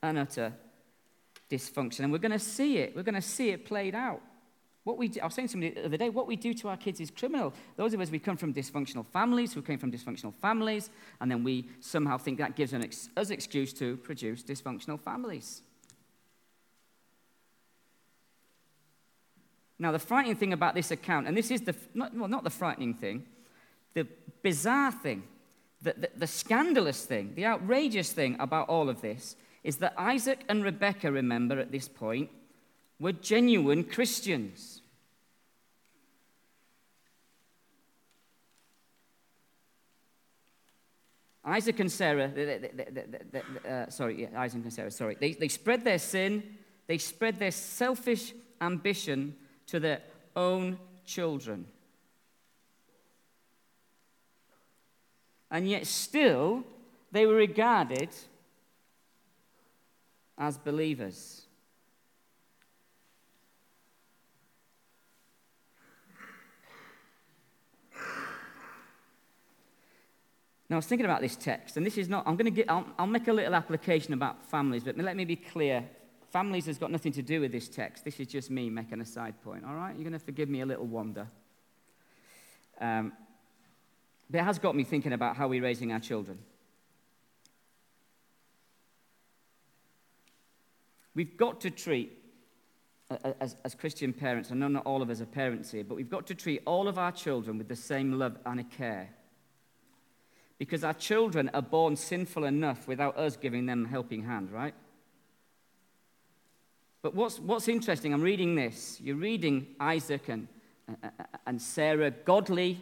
and 0.01 0.17
utter 0.17 0.53
dysfunction. 1.49 1.99
And 1.99 2.11
we're 2.11 2.17
going 2.17 2.31
to 2.31 2.39
see 2.39 2.77
it. 2.77 2.95
We're 2.95 3.03
going 3.03 3.15
to 3.15 3.21
see 3.21 3.49
it 3.49 3.65
played 3.65 3.93
out. 3.93 4.21
What 4.83 4.97
we 4.97 5.09
do, 5.09 5.19
I 5.21 5.25
was 5.25 5.35
saying 5.35 5.49
to 5.49 5.51
somebody 5.51 5.75
the 5.75 5.85
other 5.85 5.97
day, 5.97 6.09
what 6.09 6.25
we 6.25 6.35
do 6.35 6.55
to 6.55 6.69
our 6.69 6.77
kids 6.77 6.99
is 6.99 7.11
criminal. 7.11 7.53
Those 7.75 7.93
of 7.93 8.01
us, 8.01 8.09
we 8.09 8.17
come 8.17 8.35
from 8.35 8.51
dysfunctional 8.51 9.05
families, 9.05 9.53
who 9.53 9.61
came 9.61 9.77
from 9.77 9.91
dysfunctional 9.91 10.33
families, 10.33 10.89
and 11.19 11.29
then 11.29 11.43
we 11.43 11.69
somehow 11.81 12.17
think 12.17 12.39
that 12.39 12.55
gives 12.55 12.73
ex- 12.73 13.09
us 13.15 13.27
an 13.27 13.33
excuse 13.33 13.73
to 13.73 13.97
produce 13.97 14.41
dysfunctional 14.41 14.99
families. 14.99 15.61
Now, 19.81 19.91
the 19.91 19.97
frightening 19.97 20.35
thing 20.35 20.53
about 20.53 20.75
this 20.75 20.91
account, 20.91 21.27
and 21.27 21.35
this 21.35 21.49
is 21.49 21.61
the, 21.61 21.73
not, 21.95 22.15
well, 22.15 22.27
not 22.27 22.43
the 22.43 22.51
frightening 22.51 22.93
thing, 22.93 23.25
the 23.95 24.05
bizarre 24.43 24.91
thing, 24.91 25.23
the, 25.81 25.95
the, 25.97 26.09
the 26.17 26.27
scandalous 26.27 27.03
thing, 27.03 27.33
the 27.33 27.47
outrageous 27.47 28.13
thing 28.13 28.37
about 28.39 28.69
all 28.69 28.89
of 28.89 29.01
this 29.01 29.35
is 29.63 29.77
that 29.77 29.95
Isaac 29.97 30.43
and 30.47 30.63
Rebekah, 30.63 31.11
remember 31.11 31.59
at 31.59 31.71
this 31.71 31.87
point, 31.87 32.29
were 32.99 33.11
genuine 33.11 33.83
Christians. 33.83 34.83
Isaac 41.43 41.79
and 41.79 41.91
Sarah, 41.91 42.31
uh, 43.67 43.89
sorry, 43.89 44.21
yeah, 44.21 44.39
Isaac 44.39 44.61
and 44.61 44.71
Sarah, 44.71 44.91
sorry, 44.91 45.17
they, 45.19 45.33
they 45.33 45.47
spread 45.47 45.83
their 45.83 45.97
sin, 45.97 46.43
they 46.85 46.99
spread 46.99 47.39
their 47.39 47.49
selfish 47.49 48.35
ambition 48.61 49.37
to 49.71 49.79
their 49.79 50.01
own 50.35 50.77
children. 51.05 51.65
And 55.49 55.69
yet, 55.69 55.87
still, 55.87 56.63
they 57.11 57.25
were 57.25 57.35
regarded 57.35 58.09
as 60.37 60.57
believers. 60.57 61.41
Now, 70.69 70.75
I 70.75 70.79
was 70.79 70.85
thinking 70.85 71.05
about 71.05 71.19
this 71.19 71.35
text, 71.35 71.75
and 71.75 71.85
this 71.85 71.97
is 71.97 72.07
not, 72.07 72.25
I'm 72.25 72.37
going 72.37 72.45
to 72.45 72.51
get, 72.51 72.69
I'll, 72.69 72.85
I'll 72.97 73.07
make 73.07 73.27
a 73.27 73.33
little 73.33 73.55
application 73.55 74.13
about 74.13 74.45
families, 74.45 74.83
but 74.83 74.97
let 74.97 75.17
me 75.17 75.25
be 75.25 75.35
clear. 75.35 75.83
Families 76.31 76.65
has 76.67 76.77
got 76.77 76.91
nothing 76.91 77.11
to 77.11 77.21
do 77.21 77.41
with 77.41 77.51
this 77.51 77.67
text. 77.67 78.05
This 78.05 78.17
is 78.21 78.27
just 78.27 78.49
me 78.49 78.69
making 78.69 79.01
a 79.01 79.05
side 79.05 79.41
point, 79.43 79.65
all 79.67 79.75
right? 79.75 79.93
You're 79.93 80.09
going 80.09 80.13
to 80.13 80.19
forgive 80.19 80.47
me 80.47 80.61
a 80.61 80.65
little 80.65 80.87
wander. 80.87 81.27
Um, 82.79 83.11
but 84.29 84.39
it 84.39 84.43
has 84.45 84.57
got 84.57 84.73
me 84.73 84.85
thinking 84.85 85.11
about 85.11 85.35
how 85.35 85.49
we're 85.49 85.61
raising 85.61 85.91
our 85.91 85.99
children. 85.99 86.39
We've 91.13 91.35
got 91.35 91.59
to 91.61 91.69
treat, 91.69 92.17
as, 93.41 93.57
as 93.65 93.75
Christian 93.75 94.13
parents, 94.13 94.53
I 94.53 94.55
know 94.55 94.69
not 94.69 94.85
all 94.85 95.01
of 95.01 95.09
us 95.09 95.19
are 95.19 95.25
parents 95.25 95.71
here, 95.71 95.83
but 95.83 95.95
we've 95.95 96.09
got 96.09 96.27
to 96.27 96.35
treat 96.35 96.61
all 96.65 96.87
of 96.87 96.97
our 96.97 97.11
children 97.11 97.57
with 97.57 97.67
the 97.67 97.75
same 97.75 98.13
love 98.13 98.37
and 98.45 98.71
care. 98.71 99.09
Because 100.57 100.85
our 100.85 100.93
children 100.93 101.51
are 101.53 101.61
born 101.61 101.97
sinful 101.97 102.45
enough 102.45 102.87
without 102.87 103.17
us 103.17 103.35
giving 103.35 103.65
them 103.65 103.83
a 103.83 103.89
helping 103.89 104.23
hand, 104.23 104.49
right? 104.49 104.73
But 107.01 107.15
what's, 107.15 107.39
what's 107.39 107.67
interesting, 107.67 108.13
I'm 108.13 108.21
reading 108.21 108.55
this. 108.55 108.99
You're 109.01 109.15
reading 109.15 109.67
Isaac 109.79 110.29
and, 110.29 110.47
uh, 110.87 110.93
uh, 111.03 111.09
uh, 111.19 111.23
and 111.47 111.61
Sarah, 111.61 112.11
godly, 112.11 112.79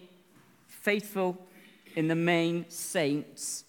faithful 0.68 1.38
in 1.96 2.08
the 2.08 2.16
main 2.16 2.66
saints, 2.70 3.64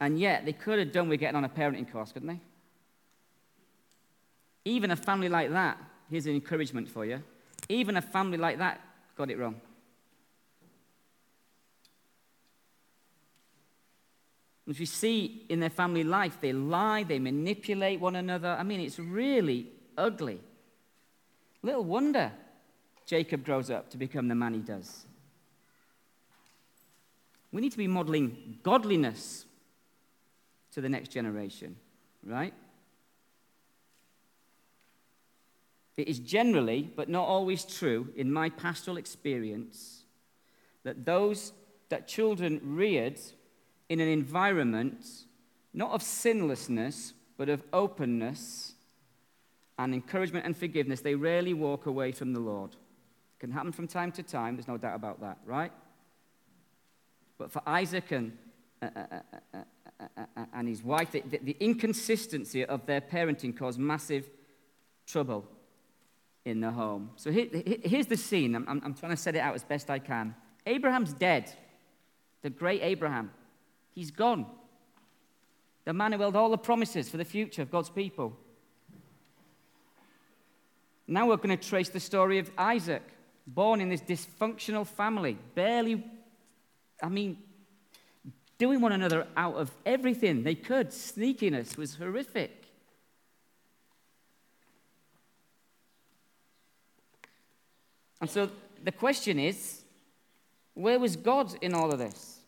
and 0.00 0.18
yet 0.18 0.44
they 0.44 0.52
could 0.52 0.78
have 0.78 0.92
done 0.92 1.08
with 1.08 1.20
getting 1.20 1.36
on 1.36 1.44
a 1.44 1.48
parenting 1.48 1.90
course, 1.90 2.12
couldn't 2.12 2.28
they? 2.28 2.40
Even 4.64 4.92
a 4.92 4.96
family 4.96 5.28
like 5.28 5.50
that, 5.50 5.76
here's 6.08 6.26
an 6.26 6.34
encouragement 6.34 6.88
for 6.88 7.04
you. 7.04 7.22
Even 7.68 7.96
a 7.96 8.02
family 8.02 8.38
like 8.38 8.58
that 8.58 8.80
got 9.16 9.30
it 9.30 9.38
wrong. 9.38 9.60
As 14.68 14.78
we 14.78 14.86
see 14.86 15.46
in 15.48 15.58
their 15.58 15.70
family 15.70 16.04
life, 16.04 16.38
they 16.40 16.52
lie, 16.52 17.02
they 17.02 17.18
manipulate 17.18 17.98
one 17.98 18.14
another. 18.14 18.56
I 18.58 18.62
mean, 18.62 18.80
it's 18.80 19.00
really 19.00 19.66
ugly. 20.00 20.40
Little 21.62 21.84
wonder 21.84 22.32
Jacob 23.06 23.44
grows 23.44 23.70
up 23.70 23.90
to 23.90 23.96
become 23.96 24.28
the 24.28 24.34
man 24.34 24.54
he 24.54 24.60
does. 24.60 25.04
We 27.52 27.60
need 27.60 27.72
to 27.72 27.78
be 27.78 27.86
modeling 27.86 28.58
godliness 28.62 29.44
to 30.72 30.80
the 30.80 30.88
next 30.88 31.08
generation, 31.08 31.76
right? 32.24 32.54
It 35.96 36.08
is 36.08 36.18
generally, 36.18 36.90
but 36.94 37.08
not 37.08 37.26
always 37.26 37.64
true, 37.64 38.08
in 38.16 38.32
my 38.32 38.48
pastoral 38.48 38.96
experience, 38.96 40.04
that 40.84 41.04
those 41.04 41.52
that 41.90 42.06
children 42.06 42.60
reared 42.62 43.18
in 43.88 44.00
an 44.00 44.08
environment 44.08 45.04
not 45.74 45.90
of 45.90 46.02
sinlessness, 46.02 47.12
but 47.36 47.48
of 47.48 47.62
openness 47.72 48.74
and 49.84 49.94
encouragement 49.94 50.44
and 50.44 50.54
forgiveness, 50.54 51.00
they 51.00 51.14
rarely 51.14 51.54
walk 51.54 51.86
away 51.86 52.12
from 52.12 52.34
the 52.34 52.40
Lord. 52.40 52.72
It 52.72 53.40
can 53.40 53.50
happen 53.50 53.72
from 53.72 53.88
time 53.88 54.12
to 54.12 54.22
time, 54.22 54.56
there's 54.56 54.68
no 54.68 54.76
doubt 54.76 54.94
about 54.94 55.20
that, 55.22 55.38
right? 55.46 55.72
But 57.38 57.50
for 57.50 57.62
Isaac 57.66 58.12
and, 58.12 58.36
uh, 58.82 58.88
uh, 58.94 59.56
uh, 59.56 60.44
and 60.52 60.68
his 60.68 60.82
wife, 60.82 61.12
the, 61.12 61.22
the, 61.22 61.56
inconsistency 61.60 62.64
of 62.66 62.84
their 62.84 63.00
parenting 63.00 63.56
caused 63.56 63.78
massive 63.78 64.28
trouble 65.06 65.48
in 66.44 66.60
the 66.60 66.70
home. 66.70 67.12
So 67.16 67.30
here, 67.30 67.48
here's 67.82 68.06
the 68.06 68.18
scene. 68.18 68.54
I'm, 68.54 68.66
I'm, 68.68 68.92
trying 68.92 69.12
to 69.12 69.16
set 69.16 69.34
it 69.34 69.38
out 69.38 69.54
as 69.54 69.64
best 69.64 69.88
I 69.88 69.98
can. 69.98 70.34
Abraham's 70.66 71.14
dead. 71.14 71.50
The 72.42 72.50
great 72.50 72.82
Abraham. 72.82 73.30
He's 73.94 74.10
gone. 74.10 74.44
The 75.86 75.94
man 75.94 76.12
who 76.12 76.18
held 76.18 76.36
all 76.36 76.50
the 76.50 76.58
promises 76.58 77.08
for 77.08 77.16
the 77.16 77.24
future 77.24 77.62
of 77.62 77.70
God's 77.70 77.90
people. 77.90 78.36
Now 81.10 81.26
we're 81.26 81.38
going 81.38 81.58
to 81.58 81.68
trace 81.68 81.88
the 81.88 81.98
story 81.98 82.38
of 82.38 82.52
Isaac, 82.56 83.02
born 83.44 83.80
in 83.80 83.88
this 83.88 84.00
dysfunctional 84.00 84.86
family, 84.86 85.36
barely, 85.56 86.04
I 87.02 87.08
mean, 87.08 87.38
doing 88.58 88.80
one 88.80 88.92
another 88.92 89.26
out 89.36 89.56
of 89.56 89.72
everything 89.84 90.44
they 90.44 90.54
could. 90.54 90.90
Sneakiness 90.90 91.76
was 91.76 91.96
horrific. 91.96 92.62
And 98.20 98.30
so 98.30 98.48
the 98.84 98.92
question 98.92 99.40
is 99.40 99.82
where 100.74 101.00
was 101.00 101.16
God 101.16 101.52
in 101.60 101.74
all 101.74 101.90
of 101.90 101.98
this? 101.98 102.39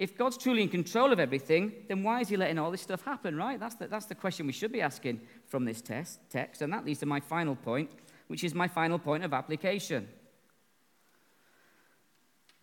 If 0.00 0.16
God's 0.16 0.36
truly 0.36 0.62
in 0.62 0.70
control 0.70 1.12
of 1.12 1.20
everything, 1.20 1.72
then 1.86 2.02
why 2.02 2.20
is 2.22 2.28
He 2.30 2.36
letting 2.36 2.58
all 2.58 2.70
this 2.70 2.80
stuff 2.80 3.02
happen, 3.04 3.36
right? 3.36 3.60
That's 3.60 3.74
the, 3.74 3.86
that's 3.86 4.06
the 4.06 4.14
question 4.14 4.46
we 4.46 4.52
should 4.52 4.72
be 4.72 4.80
asking 4.80 5.20
from 5.46 5.64
this 5.64 5.80
test, 5.82 6.18
text. 6.30 6.62
And 6.62 6.72
that 6.72 6.86
leads 6.86 7.00
to 7.00 7.06
my 7.06 7.20
final 7.20 7.54
point. 7.54 7.90
which 8.30 8.44
is 8.44 8.54
my 8.54 8.68
final 8.68 8.96
point 8.96 9.24
of 9.24 9.34
application. 9.34 10.06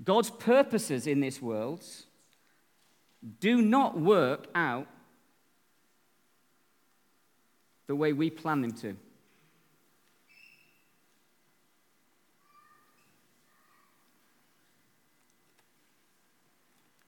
God's 0.01 0.29
purposes 0.29 1.07
in 1.07 1.19
this 1.19 1.41
world 1.41 1.83
do 3.41 3.61
not 3.61 3.99
work 3.99 4.47
out 4.55 4.87
the 7.87 7.95
way 7.97 8.13
we 8.13 8.29
plan 8.29 8.61
them 8.61 8.71
to. 8.71 8.95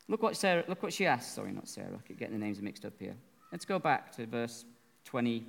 Look 0.09 0.23
what, 0.23 0.35
Sarah, 0.35 0.63
look 0.67 0.81
what 0.81 0.91
she 0.91 1.05
asked. 1.05 1.35
Sorry, 1.35 1.51
not 1.51 1.67
Sarah. 1.67 1.93
I 1.93 2.07
keep 2.07 2.17
getting 2.17 2.37
the 2.37 2.43
names 2.43 2.59
mixed 2.61 2.83
up 2.83 2.93
here. 2.99 3.15
Let's 3.51 3.63
go 3.63 3.77
back 3.77 4.11
to 4.15 4.25
verse 4.25 4.65
22. 5.05 5.45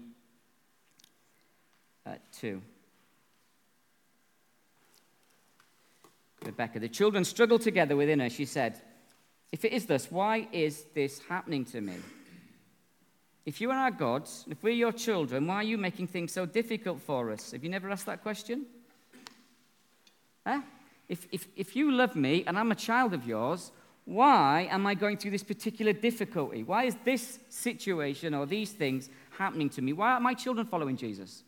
Uh, 2.07 2.15
Rebecca, 6.45 6.79
the 6.79 6.89
children 6.89 7.25
struggled 7.25 7.63
together 7.63 7.97
within 7.97 8.21
her. 8.21 8.29
She 8.29 8.45
said, 8.45 8.79
If 9.51 9.65
it 9.65 9.73
is 9.73 9.87
thus, 9.87 10.11
why 10.11 10.47
is 10.53 10.85
this 10.95 11.21
happening 11.27 11.65
to 11.67 11.81
me? 11.81 11.97
If 13.47 13.63
you 13.63 13.71
are 13.71 13.79
our 13.79 13.91
gods, 13.91 14.45
if 14.51 14.63
we're 14.63 14.75
your 14.75 14.93
children, 14.93 15.47
why 15.47 15.57
are 15.57 15.63
you 15.63 15.79
making 15.79 16.09
things 16.09 16.33
so 16.33 16.45
difficult 16.45 17.01
for 17.01 17.31
us? 17.31 17.53
Have 17.53 17.65
you 17.65 17.71
never 17.71 17.91
asked 17.91 18.07
that 18.07 18.23
question? 18.23 18.67
Huh? 20.47 20.61
If, 21.09 21.27
if, 21.33 21.49
if 21.57 21.75
you 21.75 21.91
love 21.91 22.15
me 22.15 22.45
and 22.47 22.59
I'm 22.59 22.71
a 22.71 22.77
child 22.77 23.15
of 23.15 23.27
yours, 23.27 23.73
why 24.11 24.67
am 24.73 24.89
I 24.89 24.95
going 24.95 25.17
through 25.17 25.31
this 25.31 25.45
particular 25.45 25.93
difficulty? 25.93 26.65
Why 26.65 26.83
is 26.83 26.97
this 27.05 27.39
situation 27.49 28.35
or 28.35 28.45
these 28.45 28.73
things 28.73 29.09
happening 29.39 29.69
to 29.71 29.83
me? 29.83 29.93
Why 29.93 30.15
are 30.15 30.21
my 30.21 30.35
children 30.35 30.67
following 30.67 30.97
Jesus? 30.97 31.45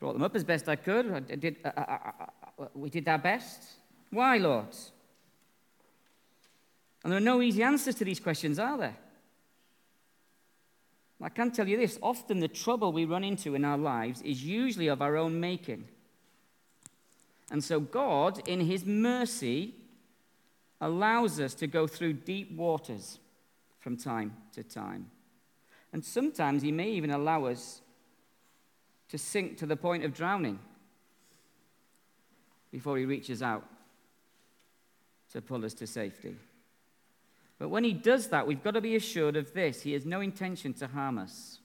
Brought 0.00 0.14
them 0.14 0.22
up 0.22 0.34
as 0.34 0.42
best 0.42 0.70
I 0.70 0.76
could. 0.76 1.12
I 1.12 1.20
did, 1.20 1.56
uh, 1.62 1.68
uh, 1.76 1.98
uh, 2.58 2.66
we 2.74 2.88
did 2.88 3.06
our 3.08 3.18
best. 3.18 3.64
Why, 4.08 4.38
Lord? 4.38 4.74
And 7.04 7.12
there 7.12 7.18
are 7.18 7.20
no 7.20 7.42
easy 7.42 7.62
answers 7.62 7.96
to 7.96 8.06
these 8.06 8.20
questions, 8.20 8.58
are 8.58 8.78
there? 8.78 8.96
I 11.20 11.28
can 11.28 11.50
tell 11.50 11.68
you 11.68 11.76
this 11.76 11.98
often 12.02 12.40
the 12.40 12.48
trouble 12.48 12.90
we 12.90 13.04
run 13.04 13.22
into 13.22 13.54
in 13.54 13.66
our 13.66 13.76
lives 13.76 14.22
is 14.22 14.42
usually 14.42 14.86
of 14.86 15.02
our 15.02 15.18
own 15.18 15.38
making. 15.38 15.88
And 17.50 17.62
so 17.62 17.80
God, 17.80 18.46
in 18.48 18.60
His 18.60 18.84
mercy, 18.84 19.74
allows 20.80 21.40
us 21.40 21.54
to 21.54 21.66
go 21.66 21.86
through 21.86 22.14
deep 22.14 22.52
waters 22.52 23.18
from 23.80 23.96
time 23.96 24.36
to 24.52 24.62
time. 24.62 25.10
And 25.92 26.04
sometimes 26.04 26.62
He 26.62 26.72
may 26.72 26.90
even 26.90 27.10
allow 27.10 27.46
us 27.46 27.80
to 29.08 29.18
sink 29.18 29.58
to 29.58 29.66
the 29.66 29.76
point 29.76 30.04
of 30.04 30.12
drowning 30.12 30.58
before 32.72 32.98
He 32.98 33.04
reaches 33.04 33.42
out 33.42 33.64
to 35.32 35.40
pull 35.40 35.64
us 35.64 35.74
to 35.74 35.86
safety. 35.86 36.36
But 37.58 37.68
when 37.68 37.84
He 37.84 37.92
does 37.92 38.28
that, 38.28 38.46
we've 38.46 38.62
got 38.62 38.72
to 38.72 38.80
be 38.80 38.96
assured 38.96 39.36
of 39.36 39.54
this 39.54 39.82
He 39.82 39.92
has 39.92 40.04
no 40.04 40.20
intention 40.20 40.74
to 40.74 40.88
harm 40.88 41.18
us. 41.18 41.60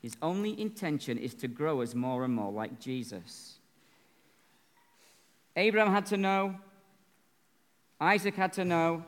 His 0.00 0.16
only 0.20 0.60
intention 0.60 1.16
is 1.16 1.32
to 1.36 1.48
grow 1.48 1.80
us 1.80 1.94
more 1.94 2.24
and 2.24 2.34
more 2.34 2.52
like 2.52 2.80
Jesus. 2.80 3.58
Abraham 5.56 5.92
had 5.92 6.06
to 6.06 6.16
know, 6.16 6.56
Isaac 8.00 8.34
had 8.34 8.52
to 8.54 8.64
know, 8.64 9.04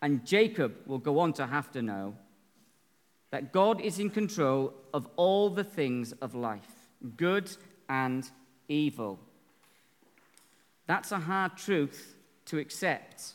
and 0.00 0.24
Jacob 0.24 0.74
will 0.86 0.98
go 0.98 1.18
on 1.18 1.32
to 1.34 1.46
have 1.46 1.70
to 1.72 1.82
know 1.82 2.14
that 3.30 3.52
God 3.52 3.80
is 3.80 3.98
in 3.98 4.10
control 4.10 4.72
of 4.94 5.08
all 5.16 5.50
the 5.50 5.64
things 5.64 6.12
of 6.12 6.34
life, 6.34 6.88
good 7.16 7.50
and 7.88 8.28
evil. 8.68 9.18
That's 10.86 11.12
a 11.12 11.18
hard 11.18 11.56
truth 11.56 12.14
to 12.46 12.58
accept 12.58 13.32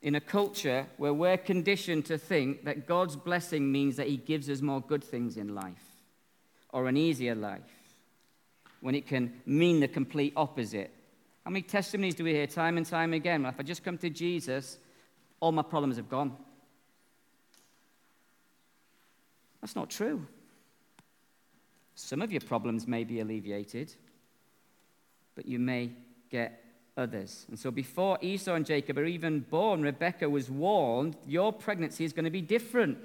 in 0.00 0.14
a 0.14 0.20
culture 0.20 0.86
where 0.96 1.12
we're 1.12 1.36
conditioned 1.36 2.06
to 2.06 2.16
think 2.16 2.64
that 2.64 2.86
God's 2.86 3.16
blessing 3.16 3.70
means 3.70 3.96
that 3.96 4.06
He 4.06 4.16
gives 4.16 4.48
us 4.48 4.62
more 4.62 4.80
good 4.80 5.04
things 5.04 5.36
in 5.36 5.54
life 5.54 5.96
or 6.70 6.86
an 6.86 6.96
easier 6.96 7.34
life 7.34 7.79
when 8.80 8.94
it 8.94 9.06
can 9.06 9.32
mean 9.46 9.80
the 9.80 9.88
complete 9.88 10.32
opposite. 10.36 10.90
How 11.44 11.50
many 11.50 11.62
testimonies 11.62 12.14
do 12.14 12.24
we 12.24 12.32
hear 12.32 12.46
time 12.46 12.76
and 12.76 12.86
time 12.86 13.12
again? 13.12 13.42
Well, 13.42 13.52
if 13.52 13.60
I 13.60 13.62
just 13.62 13.84
come 13.84 13.98
to 13.98 14.10
Jesus, 14.10 14.78
all 15.40 15.52
my 15.52 15.62
problems 15.62 15.96
have 15.96 16.08
gone. 16.08 16.36
That's 19.60 19.76
not 19.76 19.90
true. 19.90 20.26
Some 21.94 22.22
of 22.22 22.32
your 22.32 22.40
problems 22.40 22.86
may 22.86 23.04
be 23.04 23.20
alleviated, 23.20 23.94
but 25.34 25.46
you 25.46 25.58
may 25.58 25.92
get 26.30 26.64
others. 26.96 27.46
And 27.48 27.58
so 27.58 27.70
before 27.70 28.18
Esau 28.22 28.54
and 28.54 28.64
Jacob 28.64 28.98
are 28.98 29.04
even 29.04 29.40
born, 29.40 29.82
Rebekah 29.82 30.28
was 30.30 30.50
warned 30.50 31.16
your 31.26 31.52
pregnancy 31.52 32.04
is 32.04 32.12
going 32.12 32.24
to 32.24 32.30
be 32.30 32.40
different. 32.40 32.98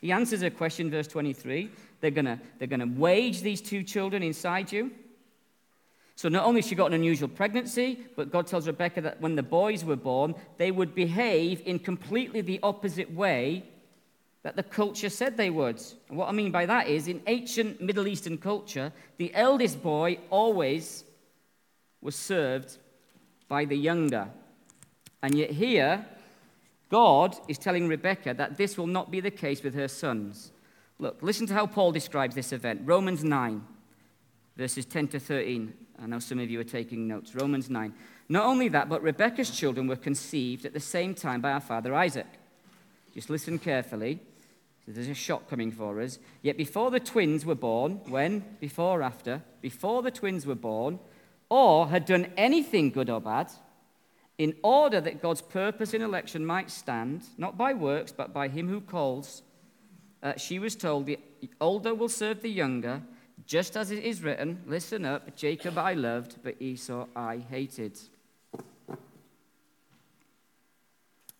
He 0.00 0.12
answers 0.12 0.42
a 0.42 0.50
question, 0.50 0.90
verse 0.90 1.06
23. 1.06 1.70
They're 2.00 2.10
going 2.10 2.24
to 2.24 2.38
they're 2.58 2.68
to 2.68 2.84
wage 2.86 3.42
these 3.42 3.60
two 3.60 3.82
children 3.82 4.22
inside 4.22 4.72
you. 4.72 4.92
So 6.16 6.28
not 6.28 6.44
only 6.44 6.60
she 6.60 6.74
got 6.74 6.88
an 6.88 6.92
unusual 6.92 7.28
pregnancy, 7.28 8.00
but 8.14 8.30
God 8.30 8.46
tells 8.46 8.66
Rebecca 8.66 9.00
that 9.00 9.20
when 9.22 9.36
the 9.36 9.42
boys 9.42 9.84
were 9.84 9.96
born, 9.96 10.34
they 10.58 10.70
would 10.70 10.94
behave 10.94 11.62
in 11.64 11.78
completely 11.78 12.42
the 12.42 12.60
opposite 12.62 13.10
way 13.10 13.64
that 14.42 14.56
the 14.56 14.62
culture 14.62 15.08
said 15.08 15.36
they 15.36 15.50
would. 15.50 15.80
And 16.08 16.18
what 16.18 16.28
I 16.28 16.32
mean 16.32 16.50
by 16.50 16.66
that 16.66 16.88
is, 16.88 17.08
in 17.08 17.22
ancient 17.26 17.80
Middle 17.80 18.06
Eastern 18.06 18.38
culture, 18.38 18.92
the 19.16 19.34
eldest 19.34 19.82
boy 19.82 20.18
always 20.30 21.04
was 22.00 22.16
served 22.16 22.76
by 23.48 23.64
the 23.64 23.76
younger. 23.76 24.28
And 25.22 25.34
yet 25.34 25.50
here, 25.50 26.06
God 26.90 27.36
is 27.48 27.56
telling 27.56 27.88
Rebecca 27.88 28.34
that 28.34 28.56
this 28.58 28.76
will 28.76 28.88
not 28.88 29.10
be 29.10 29.20
the 29.20 29.30
case 29.30 29.62
with 29.62 29.74
her 29.74 29.88
sons. 29.88 30.50
Look, 30.98 31.22
listen 31.22 31.46
to 31.46 31.54
how 31.54 31.66
Paul 31.66 31.92
describes 31.92 32.34
this 32.34 32.52
event. 32.52 32.82
Romans 32.84 33.24
9, 33.24 33.64
verses 34.56 34.84
10 34.84 35.08
to 35.08 35.20
13. 35.20 35.72
I 36.02 36.06
know 36.06 36.18
some 36.18 36.40
of 36.40 36.50
you 36.50 36.60
are 36.60 36.64
taking 36.64 37.06
notes. 37.06 37.34
Romans 37.34 37.70
9. 37.70 37.94
Not 38.28 38.44
only 38.44 38.68
that, 38.68 38.88
but 38.88 39.02
Rebecca's 39.02 39.50
children 39.50 39.86
were 39.86 39.96
conceived 39.96 40.66
at 40.66 40.72
the 40.72 40.80
same 40.80 41.14
time 41.14 41.40
by 41.40 41.52
our 41.52 41.60
father 41.60 41.94
Isaac. 41.94 42.26
Just 43.14 43.30
listen 43.30 43.58
carefully. 43.58 44.20
There's 44.86 45.08
a 45.08 45.14
shock 45.14 45.48
coming 45.48 45.70
for 45.70 46.00
us. 46.00 46.18
Yet 46.42 46.56
before 46.56 46.90
the 46.90 47.00
twins 47.00 47.46
were 47.46 47.54
born, 47.54 48.00
when? 48.08 48.44
Before 48.58 49.00
or 49.00 49.02
after? 49.02 49.42
Before 49.60 50.02
the 50.02 50.10
twins 50.10 50.46
were 50.46 50.56
born, 50.56 50.98
or 51.48 51.88
had 51.88 52.04
done 52.04 52.32
anything 52.36 52.90
good 52.90 53.08
or 53.10 53.20
bad, 53.20 53.50
in 54.40 54.56
order 54.62 55.02
that 55.02 55.20
God's 55.20 55.42
purpose 55.42 55.92
in 55.92 56.00
election 56.00 56.46
might 56.46 56.70
stand, 56.70 57.24
not 57.36 57.58
by 57.58 57.74
works, 57.74 58.10
but 58.10 58.32
by 58.32 58.48
him 58.48 58.68
who 58.68 58.80
calls, 58.80 59.42
uh, 60.22 60.32
she 60.38 60.58
was 60.58 60.74
told, 60.74 61.04
The 61.04 61.18
older 61.60 61.94
will 61.94 62.08
serve 62.08 62.40
the 62.40 62.48
younger, 62.48 63.02
just 63.44 63.76
as 63.76 63.90
it 63.90 64.02
is 64.02 64.22
written, 64.22 64.62
Listen 64.66 65.04
up, 65.04 65.36
Jacob 65.36 65.76
I 65.76 65.92
loved, 65.92 66.36
but 66.42 66.56
Esau 66.58 67.06
I 67.14 67.44
hated. 67.50 68.00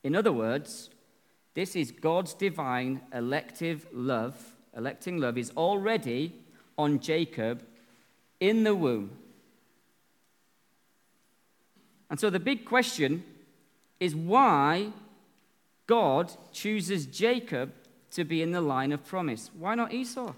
In 0.05 0.15
other 0.15 0.33
words, 0.33 0.91
this 1.55 1.75
is 1.75 1.93
God's 1.93 2.35
divine 2.35 3.01
elective 3.15 3.87
love. 3.95 4.53
Electing 4.77 5.17
love 5.17 5.39
is 5.39 5.53
already 5.57 6.35
on 6.77 7.01
Jacob 7.01 7.63
in 8.41 8.65
the 8.65 8.75
womb. 8.75 9.17
And 12.11 12.19
so 12.19 12.29
the 12.29 12.41
big 12.41 12.65
question 12.65 13.23
is 14.01 14.15
why 14.15 14.93
God 15.87 16.33
chooses 16.53 17.07
Jacob 17.07 17.73
to 18.11 18.25
be 18.25 18.43
in 18.43 18.51
the 18.51 18.61
line 18.61 18.93
of 18.93 19.07
promise. 19.07 19.51
Why 19.57 19.77
not 19.77 19.93
Esau? 19.93 20.35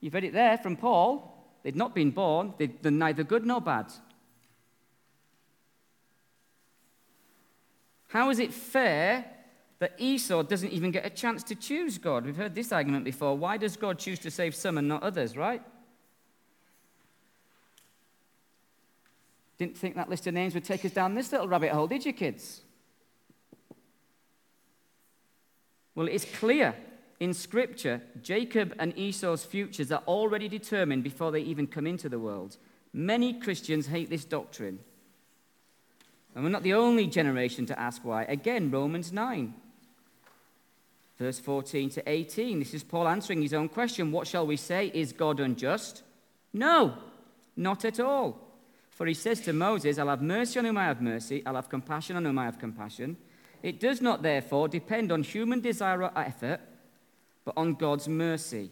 You've 0.00 0.14
read 0.14 0.24
it 0.24 0.32
there 0.32 0.56
from 0.56 0.76
Paul. 0.76 1.36
They'd 1.62 1.76
not 1.76 1.94
been 1.94 2.10
born, 2.10 2.54
they'd 2.56 2.80
done 2.80 2.98
neither 2.98 3.22
good 3.22 3.44
nor 3.44 3.60
bad. 3.60 3.92
How 8.08 8.30
is 8.30 8.38
it 8.38 8.52
fair 8.52 9.24
that 9.78 9.94
Esau 9.98 10.42
doesn't 10.42 10.70
even 10.72 10.90
get 10.90 11.06
a 11.06 11.10
chance 11.10 11.42
to 11.44 11.54
choose 11.54 11.98
God? 11.98 12.24
We've 12.24 12.36
heard 12.36 12.54
this 12.54 12.72
argument 12.72 13.04
before. 13.04 13.36
Why 13.36 13.56
does 13.56 13.76
God 13.76 13.98
choose 13.98 14.18
to 14.20 14.30
save 14.30 14.54
some 14.54 14.78
and 14.78 14.88
not 14.88 15.02
others, 15.02 15.36
right? 15.36 15.62
Didn't 19.60 19.76
think 19.76 19.94
that 19.96 20.08
list 20.08 20.26
of 20.26 20.32
names 20.32 20.54
would 20.54 20.64
take 20.64 20.86
us 20.86 20.92
down 20.92 21.14
this 21.14 21.32
little 21.32 21.46
rabbit 21.46 21.70
hole, 21.70 21.86
did 21.86 22.06
you, 22.06 22.14
kids? 22.14 22.62
Well, 25.94 26.08
it's 26.08 26.24
clear 26.24 26.74
in 27.20 27.34
Scripture 27.34 28.00
Jacob 28.22 28.74
and 28.78 28.96
Esau's 28.96 29.44
futures 29.44 29.92
are 29.92 30.02
already 30.08 30.48
determined 30.48 31.04
before 31.04 31.30
they 31.30 31.42
even 31.42 31.66
come 31.66 31.86
into 31.86 32.08
the 32.08 32.18
world. 32.18 32.56
Many 32.94 33.34
Christians 33.34 33.88
hate 33.88 34.08
this 34.08 34.24
doctrine. 34.24 34.78
And 36.34 36.42
we're 36.42 36.48
not 36.48 36.62
the 36.62 36.72
only 36.72 37.06
generation 37.06 37.66
to 37.66 37.78
ask 37.78 38.02
why. 38.02 38.22
Again, 38.22 38.70
Romans 38.70 39.12
9. 39.12 39.52
Verse 41.18 41.38
14 41.38 41.90
to 41.90 42.08
18. 42.08 42.60
This 42.60 42.72
is 42.72 42.82
Paul 42.82 43.06
answering 43.06 43.42
his 43.42 43.52
own 43.52 43.68
question. 43.68 44.10
What 44.10 44.26
shall 44.26 44.46
we 44.46 44.56
say? 44.56 44.90
Is 44.94 45.12
God 45.12 45.38
unjust? 45.38 46.02
No, 46.50 46.94
not 47.58 47.84
at 47.84 48.00
all. 48.00 48.46
For 49.00 49.06
he 49.06 49.14
says 49.14 49.40
to 49.46 49.54
Moses, 49.54 49.96
I'll 49.96 50.10
have 50.10 50.20
mercy 50.20 50.58
on 50.58 50.66
whom 50.66 50.76
I 50.76 50.84
have 50.84 51.00
mercy, 51.00 51.42
I'll 51.46 51.54
have 51.54 51.70
compassion 51.70 52.16
on 52.16 52.24
whom 52.26 52.38
I 52.38 52.44
have 52.44 52.58
compassion. 52.58 53.16
It 53.62 53.80
does 53.80 54.02
not, 54.02 54.22
therefore, 54.22 54.68
depend 54.68 55.10
on 55.10 55.22
human 55.22 55.60
desire 55.62 56.02
or 56.02 56.12
effort, 56.14 56.60
but 57.46 57.54
on 57.56 57.76
God's 57.76 58.08
mercy. 58.08 58.70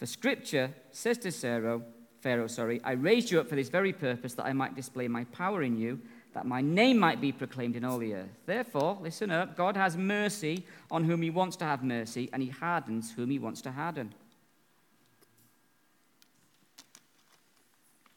The 0.00 0.08
scripture 0.08 0.74
says 0.90 1.18
to 1.18 1.30
Pharaoh, 1.30 1.84
Pharaoh, 2.20 2.48
sorry, 2.48 2.80
I 2.82 2.94
raised 2.94 3.30
you 3.30 3.38
up 3.38 3.48
for 3.48 3.54
this 3.54 3.68
very 3.68 3.92
purpose, 3.92 4.34
that 4.34 4.46
I 4.46 4.52
might 4.52 4.74
display 4.74 5.06
my 5.06 5.22
power 5.26 5.62
in 5.62 5.78
you, 5.78 6.00
that 6.34 6.44
my 6.44 6.60
name 6.60 6.98
might 6.98 7.20
be 7.20 7.30
proclaimed 7.30 7.76
in 7.76 7.84
all 7.84 7.98
the 7.98 8.14
earth. 8.14 8.40
Therefore, 8.44 8.98
listen 9.00 9.30
up, 9.30 9.56
God 9.56 9.76
has 9.76 9.96
mercy 9.96 10.66
on 10.90 11.04
whom 11.04 11.22
he 11.22 11.30
wants 11.30 11.54
to 11.58 11.64
have 11.64 11.84
mercy, 11.84 12.28
and 12.32 12.42
he 12.42 12.48
hardens 12.48 13.12
whom 13.12 13.30
he 13.30 13.38
wants 13.38 13.60
to 13.62 13.70
harden. 13.70 14.12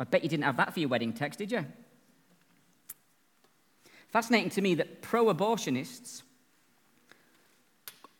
I 0.01 0.03
bet 0.03 0.23
you 0.23 0.29
didn't 0.29 0.45
have 0.45 0.57
that 0.57 0.73
for 0.73 0.79
your 0.79 0.89
wedding 0.89 1.13
text, 1.13 1.37
did 1.37 1.51
you? 1.51 1.63
Fascinating 4.09 4.49
to 4.49 4.61
me 4.61 4.73
that 4.75 5.03
pro 5.03 5.25
abortionists 5.31 6.23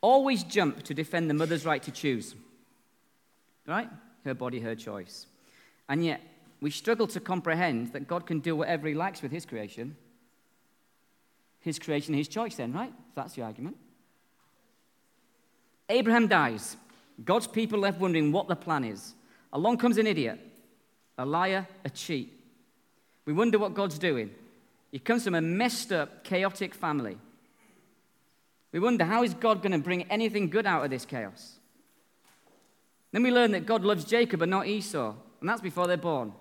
always 0.00 0.44
jump 0.44 0.84
to 0.84 0.94
defend 0.94 1.28
the 1.28 1.34
mother's 1.34 1.66
right 1.66 1.82
to 1.82 1.90
choose. 1.90 2.36
Right? 3.66 3.88
Her 4.24 4.32
body, 4.32 4.60
her 4.60 4.76
choice. 4.76 5.26
And 5.88 6.04
yet, 6.04 6.20
we 6.60 6.70
struggle 6.70 7.08
to 7.08 7.18
comprehend 7.18 7.92
that 7.94 8.06
God 8.06 8.26
can 8.26 8.38
do 8.38 8.54
whatever 8.54 8.86
He 8.86 8.94
likes 8.94 9.20
with 9.20 9.32
His 9.32 9.44
creation. 9.44 9.96
His 11.58 11.80
creation, 11.80 12.14
His 12.14 12.28
choice, 12.28 12.54
then, 12.54 12.72
right? 12.72 12.92
That's 13.16 13.34
the 13.34 13.42
argument. 13.42 13.76
Abraham 15.88 16.28
dies. 16.28 16.76
God's 17.24 17.48
people 17.48 17.80
left 17.80 18.00
wondering 18.00 18.30
what 18.30 18.46
the 18.46 18.54
plan 18.54 18.84
is. 18.84 19.14
Along 19.52 19.78
comes 19.78 19.98
an 19.98 20.06
idiot, 20.06 20.38
a 21.18 21.26
liar, 21.26 21.66
a 21.84 21.90
cheat. 21.90 22.32
We 23.24 23.32
wonder 23.32 23.58
what 23.58 23.74
God's 23.74 23.98
doing. 23.98 24.30
He 24.90 24.98
comes 24.98 25.24
from 25.24 25.34
a 25.34 25.40
messed 25.40 25.92
up, 25.92 26.24
chaotic 26.24 26.74
family. 26.74 27.18
We 28.72 28.80
wonder 28.80 29.04
how 29.04 29.22
is 29.22 29.34
God 29.34 29.62
going 29.62 29.72
to 29.72 29.78
bring 29.78 30.04
anything 30.10 30.48
good 30.48 30.66
out 30.66 30.84
of 30.84 30.90
this 30.90 31.04
chaos? 31.04 31.58
Then 33.12 33.22
we 33.22 33.30
learn 33.30 33.52
that 33.52 33.66
God 33.66 33.84
loves 33.84 34.04
Jacob 34.04 34.42
and 34.42 34.50
not 34.50 34.66
Esau, 34.66 35.14
and 35.40 35.48
that's 35.48 35.60
before 35.60 35.86
they're 35.86 35.96
born. 35.98 36.32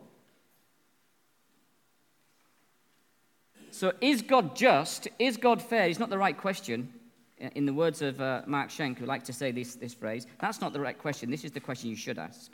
So, 3.71 3.93
is 4.01 4.21
God 4.21 4.55
just? 4.55 5.07
Is 5.17 5.37
God 5.37 5.61
fair? 5.61 5.87
Is 5.87 5.99
not 5.99 6.09
the 6.09 6.17
right 6.17 6.37
question. 6.37 6.93
In 7.55 7.65
the 7.65 7.73
words 7.73 8.01
of 8.01 8.21
uh, 8.21 8.43
Mark 8.45 8.69
Schenck, 8.69 8.99
who 8.99 9.05
liked 9.05 9.25
to 9.25 9.33
say 9.33 9.51
this, 9.51 9.75
this 9.75 9.93
phrase, 9.93 10.27
that's 10.39 10.61
not 10.61 10.73
the 10.73 10.79
right 10.79 10.97
question. 10.97 11.31
This 11.31 11.43
is 11.43 11.51
the 11.51 11.59
question 11.59 11.89
you 11.89 11.95
should 11.95 12.19
ask. 12.19 12.51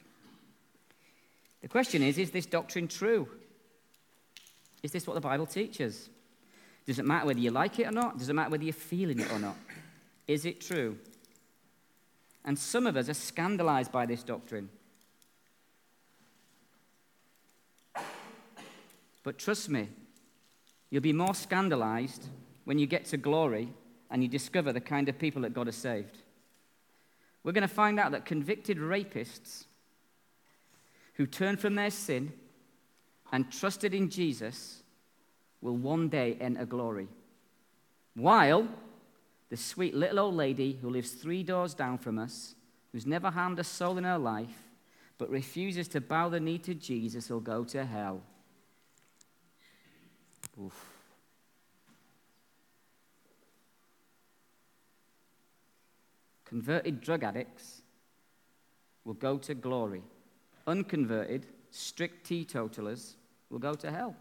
The 1.62 1.68
question 1.68 2.02
is 2.02 2.18
Is 2.18 2.32
this 2.32 2.46
doctrine 2.46 2.88
true? 2.88 3.28
Is 4.84 4.92
this 4.92 5.08
what 5.08 5.16
the 5.16 5.22
Bible 5.22 5.46
teaches? 5.46 6.10
Does 6.86 7.00
it 7.00 7.06
matter 7.06 7.26
whether 7.26 7.40
you 7.40 7.52
like 7.52 7.80
it 7.80 7.88
or 7.88 7.92
not? 7.92 8.18
Does 8.18 8.30
it 8.30 8.34
matter 8.34 8.50
whether 8.50 8.64
you're 8.64 8.74
feeling 8.74 9.20
it 9.20 9.32
or 9.32 9.40
not? 9.40 9.58
Is 10.28 10.46
it 10.46 10.62
true? 10.62 10.98
And 12.46 12.58
some 12.58 12.88
of 12.88 12.96
us 12.96 13.10
are 13.10 13.14
scandalized 13.14 13.92
by 13.92 14.06
this 14.06 14.24
doctrine. 14.24 14.70
But 19.24 19.38
trust 19.38 19.68
me, 19.68 19.90
you'll 20.90 21.02
be 21.02 21.12
more 21.12 21.36
scandalized 21.36 22.28
when 22.64 22.80
you 22.80 22.88
get 22.88 23.04
to 23.06 23.18
glory 23.18 23.74
and 24.10 24.24
you 24.24 24.30
discover 24.30 24.72
the 24.72 24.80
kind 24.80 25.10
of 25.10 25.20
people 25.20 25.42
that 25.42 25.54
God 25.54 25.68
has 25.68 25.76
saved. 25.76 26.18
We're 27.44 27.52
going 27.52 27.62
to 27.64 27.68
find 27.68 28.00
out 28.00 28.14
that 28.14 28.26
convicted 28.26 28.78
rapists 28.78 29.66
who 31.18 31.26
turned 31.26 31.60
from 31.60 31.76
their 31.76 31.90
sin 31.90 32.32
and 33.32 33.52
trusted 33.52 33.94
in 33.94 34.10
Jesus 34.10 34.84
will 35.62 35.76
one 35.76 36.10
day 36.10 36.38
enter 36.40 36.66
glory. 36.66 37.08
While 38.14 38.68
the 39.50 39.58
sweet 39.58 39.96
little 39.96 40.20
old 40.20 40.36
lady 40.36 40.78
who 40.80 40.90
lives 40.90 41.12
three 41.12 41.42
doors 41.42 41.74
down 41.74 41.98
from 41.98 42.20
us, 42.20 42.54
who's 42.92 43.08
never 43.08 43.32
harmed 43.32 43.58
a 43.58 43.64
soul 43.64 43.98
in 43.98 44.04
her 44.04 44.18
life, 44.18 44.64
but 45.18 45.30
refuses 45.32 45.88
to 45.90 46.02
bow 46.02 46.30
the 46.30 46.40
knee 46.40 46.60
to 46.60 46.76
Jesus, 46.76 47.30
will 47.30 47.40
go 47.40 47.64
to 47.64 47.84
hell. 47.84 48.22
Oof. 50.64 50.86
Converted 56.46 57.02
drug 57.02 57.24
addicts 57.24 57.82
will 59.04 59.16
go 59.16 59.38
to 59.40 59.56
glory. 59.56 60.04
Unconverted, 60.68 61.48
strict 61.72 62.26
teetotalers 62.26 63.16
will 63.50 63.60
go 63.60 63.74
to 63.74 63.90
hell. 63.90 64.16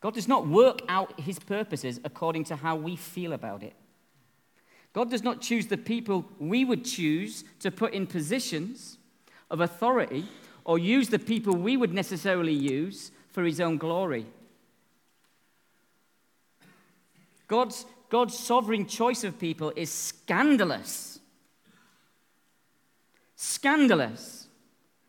God 0.00 0.14
does 0.14 0.28
not 0.28 0.46
work 0.46 0.82
out 0.88 1.18
his 1.18 1.38
purposes 1.38 1.98
according 2.04 2.44
to 2.44 2.56
how 2.56 2.76
we 2.76 2.94
feel 2.94 3.32
about 3.32 3.62
it. 3.62 3.72
God 4.92 5.10
does 5.10 5.24
not 5.24 5.40
choose 5.40 5.66
the 5.66 5.76
people 5.76 6.24
we 6.38 6.64
would 6.64 6.84
choose 6.84 7.44
to 7.60 7.70
put 7.70 7.92
in 7.92 8.06
positions 8.06 8.98
of 9.50 9.60
authority 9.60 10.28
or 10.64 10.78
use 10.78 11.08
the 11.08 11.18
people 11.18 11.54
we 11.54 11.76
would 11.76 11.92
necessarily 11.92 12.52
use 12.52 13.10
for 13.30 13.44
his 13.44 13.60
own 13.60 13.78
glory. 13.78 14.26
God's, 17.48 17.84
God's 18.08 18.38
sovereign 18.38 18.86
choice 18.86 19.24
of 19.24 19.38
people 19.38 19.72
is 19.76 19.90
scandalous. 19.90 21.15
Scandalous. 23.36 24.48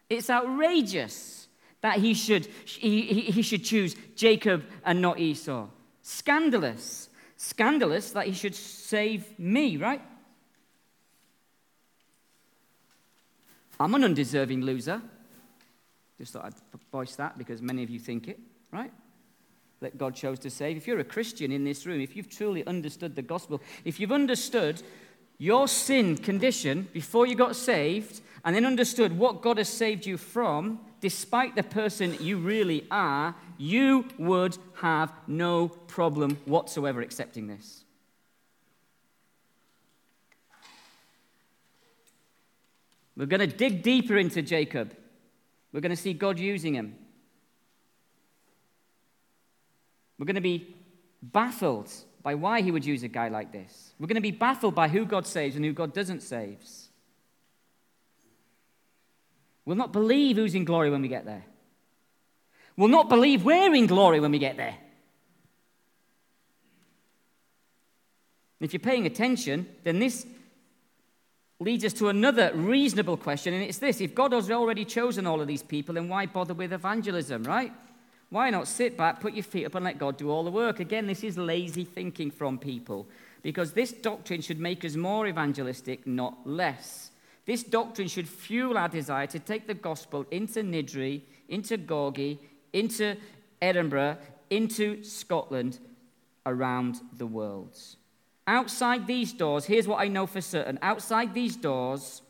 It's 0.10 0.30
outrageous 0.30 1.48
that 1.82 2.00
he 2.00 2.14
should, 2.14 2.46
he, 2.66 3.02
he 3.02 3.42
should 3.42 3.64
choose 3.64 3.96
Jacob 4.16 4.64
and 4.86 5.02
not 5.02 5.20
Esau. 5.20 5.68
Scandalous. 6.02 7.10
Scandalous 7.38 8.12
that 8.12 8.28
he 8.28 8.34
should 8.34 8.56
save 8.56 9.38
me, 9.40 9.78
right? 9.78 10.02
I'm 13.80 13.94
an 13.94 14.04
undeserving 14.04 14.62
loser. 14.62 15.02
Just 16.18 16.34
thought 16.34 16.46
I'd 16.46 16.54
voice 16.92 17.16
that 17.16 17.38
because 17.38 17.62
many 17.62 17.84
of 17.84 17.90
you 17.90 18.00
think 18.00 18.28
it, 18.28 18.40
right? 18.72 18.92
That 19.82 19.98
God 19.98 20.16
chose 20.16 20.40
to 20.40 20.50
save. 20.50 20.78
If 20.78 20.88
you're 20.88 21.00
a 21.00 21.04
Christian 21.04 21.52
in 21.52 21.64
this 21.64 21.86
room, 21.86 22.02
if 22.02 22.16
you've 22.16 22.30
truly 22.30 22.66
understood 22.66 23.16
the 23.16 23.22
gospel, 23.22 23.62
if 23.86 24.00
you've 24.00 24.12
understood 24.12 24.82
your 25.38 25.68
sin 25.68 26.18
condition 26.18 26.88
before 26.94 27.28
you 27.28 27.36
got 27.36 27.56
saved, 27.56 28.22
and 28.44 28.56
then 28.56 28.66
understood 28.66 29.18
what 29.18 29.42
God 29.42 29.58
has 29.58 29.70
saved 29.70 30.06
you 30.06 30.18
from, 30.18 30.80
despite 31.02 31.56
the 31.56 31.64
person 31.64 32.18
you 32.20 32.38
really 32.38 32.88
are, 32.90 33.36
you 33.58 34.06
would 34.18 34.58
have 34.76 35.12
no 35.28 35.68
problem 35.68 36.38
whatsoever 36.46 37.02
accepting 37.02 37.48
this. 37.48 37.84
We're 43.16 43.26
going 43.26 43.48
to 43.48 43.48
dig 43.48 43.82
deeper 43.82 44.18
into 44.18 44.42
Jacob. 44.42 44.96
We're 45.74 45.82
going 45.82 45.90
to 45.90 45.96
see 45.96 46.14
God 46.14 46.40
using 46.40 46.76
him. 46.76 46.96
We're 50.18 50.26
going 50.26 50.36
to 50.36 50.42
be 50.42 50.76
baffled 51.22 51.92
by 52.28 52.36
why 52.36 52.60
he 52.60 52.72
would 52.72 52.84
use 52.84 53.04
a 53.04 53.08
guy 53.08 53.30
like 53.30 53.54
this. 53.54 53.94
We're 53.98 54.08
going 54.08 54.16
to 54.16 54.22
be 54.22 54.32
baffled 54.32 54.76
by 54.76 54.90
who 54.90 55.06
God 55.06 55.26
saves 55.26 55.56
and 55.56 55.64
who 55.64 55.72
God 55.72 55.94
doesn't 55.94 56.22
save. 56.22 56.58
We'll 59.64 59.78
not 59.78 59.94
believe 59.94 60.36
who's 60.36 60.54
in 60.54 60.66
glory 60.66 60.90
when 60.90 61.02
we 61.02 61.08
get 61.08 61.24
there. 61.24 61.46
We'll 62.76 62.90
not 62.90 63.08
believe 63.08 63.46
we're 63.46 63.74
in 63.74 63.88
glory 63.88 64.20
when 64.20 64.32
we 64.34 64.40
get 64.40 64.58
there. 64.58 64.76
If 68.60 68.74
you're 68.74 68.82
paying 68.82 69.06
attention, 69.06 69.66
then 69.86 70.00
this 70.00 70.28
leads 71.62 71.86
us 71.86 71.94
to 71.94 72.10
another 72.10 72.52
reasonable 72.54 73.16
question, 73.16 73.54
and 73.54 73.64
it's 73.64 73.78
this 73.78 74.02
if 74.02 74.14
God 74.14 74.34
has 74.34 74.52
already 74.52 74.84
chosen 74.84 75.26
all 75.26 75.40
of 75.40 75.48
these 75.48 75.64
people, 75.64 75.96
then 75.96 76.10
why 76.10 76.26
bother 76.26 76.54
with 76.54 76.74
evangelism, 76.74 77.44
right? 77.44 77.72
Why 78.30 78.50
not 78.50 78.68
sit 78.68 78.98
back, 78.98 79.22
put 79.22 79.34
your 79.34 79.44
feet 79.44 79.66
up, 79.66 79.76
and 79.76 79.86
let 79.86 79.98
God 79.98 80.18
do 80.18 80.30
all 80.30 80.44
the 80.44 80.52
work? 80.52 80.80
Again, 80.80 81.08
this 81.08 81.24
is 81.24 81.38
lazy 81.38 81.86
thinking 81.86 82.30
from 82.30 82.60
people 82.60 83.08
because 83.42 83.72
this 83.72 83.92
doctrine 83.94 84.42
should 84.42 84.60
make 84.60 84.84
us 84.84 84.96
more 84.96 85.28
evangelistic, 85.28 86.06
not 86.06 86.46
less. 86.46 87.12
This 87.46 87.64
doctrine 87.64 88.10
should 88.10 88.28
fuel 88.28 88.78
our 88.78 88.90
desire 88.90 89.28
to 89.28 89.40
take 89.40 89.68
the 89.68 89.74
gospel 89.74 90.26
into 90.32 90.62
Niddrie, 90.62 91.22
into 91.48 91.78
Gorgie, 91.78 92.40
into 92.74 93.16
Edinburgh, 93.62 94.18
into 94.50 95.04
Scotland, 95.04 95.80
around 96.46 97.00
the 97.18 97.28
world. 97.28 97.78
Outside 98.46 99.08
these 99.08 99.34
doors, 99.34 99.66
here's 99.66 99.88
what 99.88 100.02
I 100.02 100.08
know 100.08 100.26
for 100.26 100.42
certain 100.42 100.80
outside 100.82 101.34
these 101.34 101.56
doors, 101.56 102.22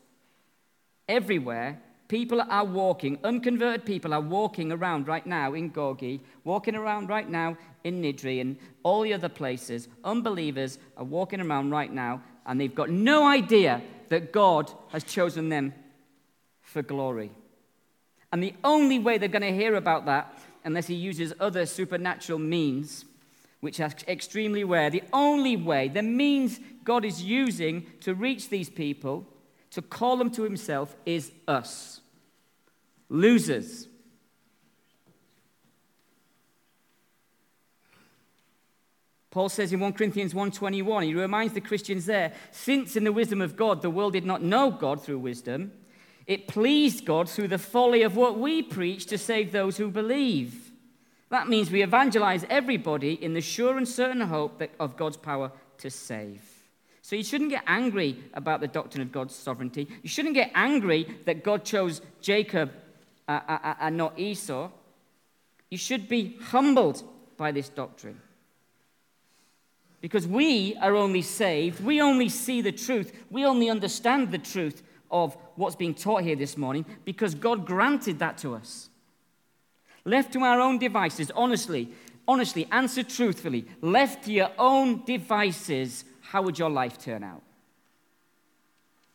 everywhere, 1.08 1.80
People 2.08 2.42
are 2.42 2.64
walking, 2.64 3.20
unconverted 3.24 3.86
people 3.86 4.14
are 4.14 4.22
walking 4.22 4.72
around 4.72 5.08
right 5.08 5.26
now 5.26 5.54
in 5.54 5.72
Gorgie, 5.72 6.22
walking 6.46 6.76
around 6.76 7.10
right 7.10 7.30
now 7.30 7.58
in 7.84 8.02
Niddrie 8.02 8.40
and 8.40 8.58
all 8.84 9.02
the 9.02 9.14
other 9.14 9.30
places. 9.30 9.90
Unbelievers 10.06 10.80
are 10.96 11.04
walking 11.04 11.42
around 11.42 11.72
right 11.72 11.92
now 11.92 12.22
and 12.46 12.60
they've 12.60 12.74
got 12.74 12.90
no 12.90 13.28
idea 13.28 13.82
that 14.08 14.32
God 14.32 14.72
has 14.90 15.04
chosen 15.04 15.50
them 15.50 15.74
for 16.62 16.82
glory. 16.82 17.32
And 18.32 18.42
the 18.42 18.54
only 18.64 19.00
way 19.00 19.18
they're 19.18 19.30
going 19.30 19.42
to 19.42 19.54
hear 19.54 19.76
about 19.76 20.06
that, 20.06 20.38
unless 20.64 20.88
he 20.88 20.96
uses 20.96 21.34
other 21.40 21.66
supernatural 21.66 22.40
means, 22.40 23.04
which 23.60 23.80
are 23.80 23.92
extremely 24.08 24.64
rare, 24.64 24.90
the 24.90 25.04
only 25.12 25.58
way, 25.58 25.88
the 25.88 26.04
means 26.04 26.60
God 26.84 27.04
is 27.04 27.24
using 27.24 27.86
to 28.02 28.14
reach 28.14 28.50
these 28.50 28.70
people, 28.70 29.26
to 29.72 29.82
call 29.82 30.18
them 30.18 30.32
to 30.32 30.44
himself, 30.44 30.96
is 31.06 31.32
us. 31.48 32.02
Losers. 33.10 33.88
Paul 39.30 39.50
says 39.50 39.72
in 39.72 39.80
1 39.80 39.94
Corinthians 39.94 40.34
1:21, 40.34 41.04
he 41.04 41.14
reminds 41.14 41.54
the 41.54 41.62
Christians 41.62 42.08
there, 42.08 42.34
since 42.52 42.96
in 42.96 43.04
the 43.04 43.12
wisdom 43.12 43.42
of 43.42 43.56
God 43.56 43.82
the 43.82 43.90
world 43.90 44.14
did 44.14 44.26
not 44.26 44.42
know 44.42 44.72
God 44.72 45.04
through 45.04 45.20
wisdom, 45.20 45.74
it 46.26 46.48
pleased 46.48 47.06
God 47.06 47.30
through 47.30 47.50
the 47.50 47.60
folly 47.60 48.02
of 48.02 48.16
what 48.16 48.40
we 48.40 48.64
preach 48.64 49.06
to 49.06 49.18
save 49.18 49.52
those 49.52 49.78
who 49.78 49.92
believe. 49.92 50.72
That 51.30 51.50
means 51.50 51.70
we 51.70 51.84
evangelize 51.84 52.46
everybody 52.50 53.14
in 53.14 53.34
the 53.34 53.42
sure 53.42 53.78
and 53.78 53.88
certain 53.88 54.22
hope 54.22 54.64
of 54.80 54.98
God's 54.98 55.18
power 55.18 55.52
to 55.78 55.90
save. 55.90 56.57
So 57.08 57.16
you 57.16 57.24
shouldn't 57.24 57.52
get 57.52 57.64
angry 57.68 58.18
about 58.34 58.60
the 58.60 58.68
doctrine 58.68 59.02
of 59.02 59.14
God's 59.14 59.34
sovereignty. 59.34 59.88
You 60.04 60.10
shouldn't 60.10 60.34
get 60.34 60.52
angry 60.54 61.08
that 61.24 61.42
God 61.42 61.64
chose 61.64 62.02
Jacob 62.20 62.70
uh, 63.30 63.40
uh, 63.48 63.60
uh, 63.64 63.74
and 63.80 63.96
not 63.96 64.20
Esau. 64.20 64.70
You 65.70 65.78
should 65.78 66.10
be 66.10 66.38
humbled 66.48 67.02
by 67.38 67.54
this 67.54 67.70
doctrine. 67.70 68.20
Because 70.02 70.28
we 70.28 70.76
are 70.82 70.98
only 70.98 71.22
saved, 71.22 71.80
we 71.82 72.02
only 72.02 72.28
see 72.28 72.60
the 72.60 72.74
truth, 72.74 73.14
we 73.32 73.46
only 73.46 73.70
understand 73.70 74.32
the 74.32 74.38
truth 74.38 74.84
of 75.10 75.38
what's 75.56 75.78
being 75.78 75.94
taught 75.94 76.24
here 76.24 76.36
this 76.36 76.58
morning 76.58 76.86
because 77.06 77.36
God 77.36 77.66
granted 77.66 78.20
that 78.20 78.38
to 78.40 78.54
us. 78.54 78.90
Left 80.04 80.34
to 80.34 80.42
our 80.42 80.60
own 80.60 80.78
devices, 80.78 81.32
honestly, 81.34 81.90
honestly, 82.28 82.68
answer 82.70 83.02
truthfully, 83.02 83.66
left 83.80 84.26
to 84.26 84.34
your 84.34 84.52
own 84.60 85.06
devices, 85.06 86.04
how 86.30 86.42
would 86.42 86.60
your 86.60 86.70
life 86.70 86.98
turn 86.98 87.24
out? 87.24 87.42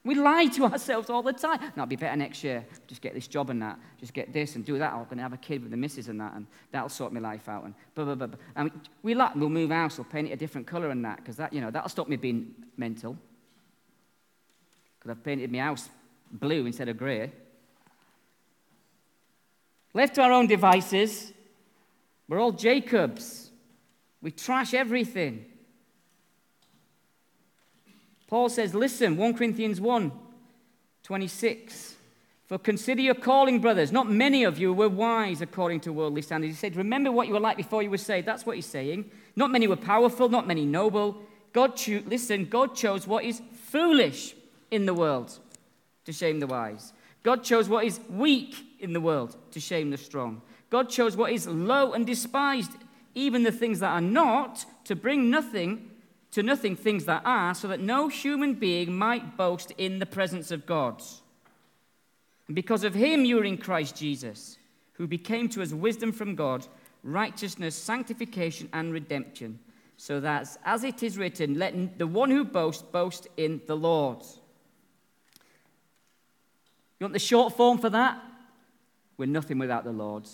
We 0.05 0.17
lie 0.17 0.47
to 0.47 0.65
ourselves 0.65 1.11
all 1.11 1.23
the 1.23 1.33
time. 1.33 1.61
No, 1.77 1.83
I'll 1.83 1.87
be 1.87 1.95
better 1.95 2.17
next 2.17 2.43
year. 2.43 2.65
Just 2.89 3.01
get 3.03 3.15
this 3.15 3.29
job 3.29 3.51
and 3.51 3.63
that. 3.63 3.79
Just 4.01 4.13
get 4.13 4.33
this 4.33 4.57
and 4.57 4.65
do 4.65 4.79
that. 4.79 4.93
I'm 4.93 5.05
going 5.05 5.19
to 5.19 5.23
have 5.23 5.33
a 5.33 5.37
kid 5.37 5.63
with 5.63 5.71
the 5.71 5.77
missus 5.77 6.09
and 6.09 6.21
that, 6.21 6.35
and 6.35 6.47
that'll 6.73 6.89
sort 6.89 7.13
my 7.13 7.21
life 7.21 7.49
out. 7.49 7.65
And 7.65 7.75
blah, 7.95 8.07
blah, 8.07 8.17
blah. 8.17 8.27
blah. 8.27 8.39
And 8.57 8.73
we 9.03 9.15
lie. 9.15 9.31
We'll 9.37 9.49
move 9.49 9.71
house. 9.71 9.99
We'll 9.99 10.07
paint 10.07 10.29
it 10.29 10.33
a 10.33 10.37
different 10.37 10.67
color 10.67 10.91
and 10.91 11.05
that, 11.05 11.19
because 11.19 11.37
that, 11.37 11.53
you 11.53 11.61
know, 11.61 11.71
that'll 11.71 11.89
stop 11.89 12.09
me 12.09 12.17
being 12.17 12.53
mental. 12.77 13.17
Because 14.99 15.17
I've 15.17 15.23
painted 15.23 15.53
my 15.53 15.59
house 15.59 15.89
blue 16.33 16.67
instead 16.67 16.89
of 16.89 16.97
grey. 16.97 17.31
Left 19.95 20.15
to 20.17 20.23
our 20.23 20.33
own 20.33 20.47
devices, 20.49 21.33
we're 22.27 22.41
all 22.41 22.53
Jacobs. 22.53 23.51
We 24.21 24.31
trash 24.31 24.75
everything. 24.75 25.45
Paul 28.33 28.49
says, 28.49 28.75
listen, 28.75 29.19
1 29.19 29.35
Corinthians 29.35 29.79
1 29.79 30.11
26. 31.03 31.97
For 32.47 32.57
consider 32.57 33.03
your 33.03 33.15
calling, 33.15 33.61
brothers. 33.61 33.93
Not 33.93 34.11
many 34.11 34.45
of 34.45 34.59
you 34.59 34.73
were 34.73 34.89
wise 34.89 35.43
according 35.43 35.81
to 35.81 35.93
worldly 35.93 36.23
standards. 36.23 36.55
He 36.55 36.59
said, 36.59 36.75
Remember 36.75 37.13
what 37.13 37.27
you 37.27 37.35
were 37.35 37.41
like 37.41 37.59
before 37.59 37.83
you 37.83 37.91
were 37.91 37.99
saved. 37.99 38.27
That's 38.27 38.47
what 38.47 38.57
he's 38.57 38.65
saying. 38.65 39.11
Not 39.37 39.51
many 39.51 39.67
were 39.67 39.77
powerful, 39.77 40.31
not 40.31 40.47
many 40.47 40.65
noble. 40.65 41.19
God, 41.53 41.77
cho- 41.77 42.01
listen, 42.07 42.47
God 42.47 42.75
chose 42.75 43.07
what 43.07 43.23
is 43.23 43.43
foolish 43.65 44.35
in 44.71 44.87
the 44.87 44.95
world 44.95 45.39
to 46.07 46.13
shame 46.15 46.41
the 46.41 46.47
wise. 46.47 46.95
God 47.23 47.45
chose 47.45 47.69
what 47.69 47.85
is 47.85 48.01
weak 48.09 48.57
in 48.81 48.95
the 48.95 49.01
world 49.03 49.37
to 49.51 49.61
shame 49.61 49.91
the 49.91 49.99
strong. 49.99 50.41
God 50.71 50.89
chose 50.89 51.19
what 51.19 51.33
is 51.33 51.47
low 51.47 51.93
and 51.93 52.07
despised, 52.07 52.71
even 53.15 53.43
the 53.43 53.53
things 53.53 53.81
that 53.81 53.91
are 53.91 54.01
not, 54.01 54.65
to 54.85 54.97
bring 54.97 55.29
nothing 55.29 55.91
to 56.33 56.43
nothing 56.43 56.75
things 56.75 57.05
that 57.05 57.23
are, 57.25 57.55
so 57.55 57.69
that 57.69 57.81
no 57.81 58.09
human 58.09 58.55
being 58.55 58.97
might 58.97 59.37
boast 59.37 59.71
in 59.79 59.99
the 59.99 60.07
presence 60.07 60.51
of 60.51 60.67
God. 60.67 61.03
And 62.47 62.57
because 62.57 62.85
of 62.85 62.95
him, 62.95 63.25
you 63.25 63.39
are 63.39 63.45
in 63.45 63.59
Christ 63.59 63.97
Jesus, 63.97 64.59
who 64.95 65.07
became 65.07 65.49
to 65.51 65.63
us 65.63 65.73
wisdom 65.73 66.11
from 66.11 66.35
God, 66.35 66.67
righteousness, 67.03 67.75
sanctification, 67.75 68.69
and 68.73 68.93
redemption. 68.93 69.59
So 69.99 70.21
that, 70.21 70.49
as 70.65 70.85
it 70.85 71.03
is 71.03 71.19
written, 71.19 71.59
let 71.59 71.99
the 71.99 72.07
one 72.07 72.31
who 72.31 72.45
boasts 72.45 72.83
boast 72.83 73.29
in 73.37 73.61
the 73.67 73.77
Lord. 73.77 74.23
You 76.99 77.05
want 77.05 77.13
the 77.13 77.19
short 77.19 77.57
form 77.57 77.79
for 77.79 77.91
that? 77.91 78.23
We're 79.19 79.27
nothing 79.27 79.59
without 79.59 79.85
the 79.85 79.93
Lord. 79.93 80.29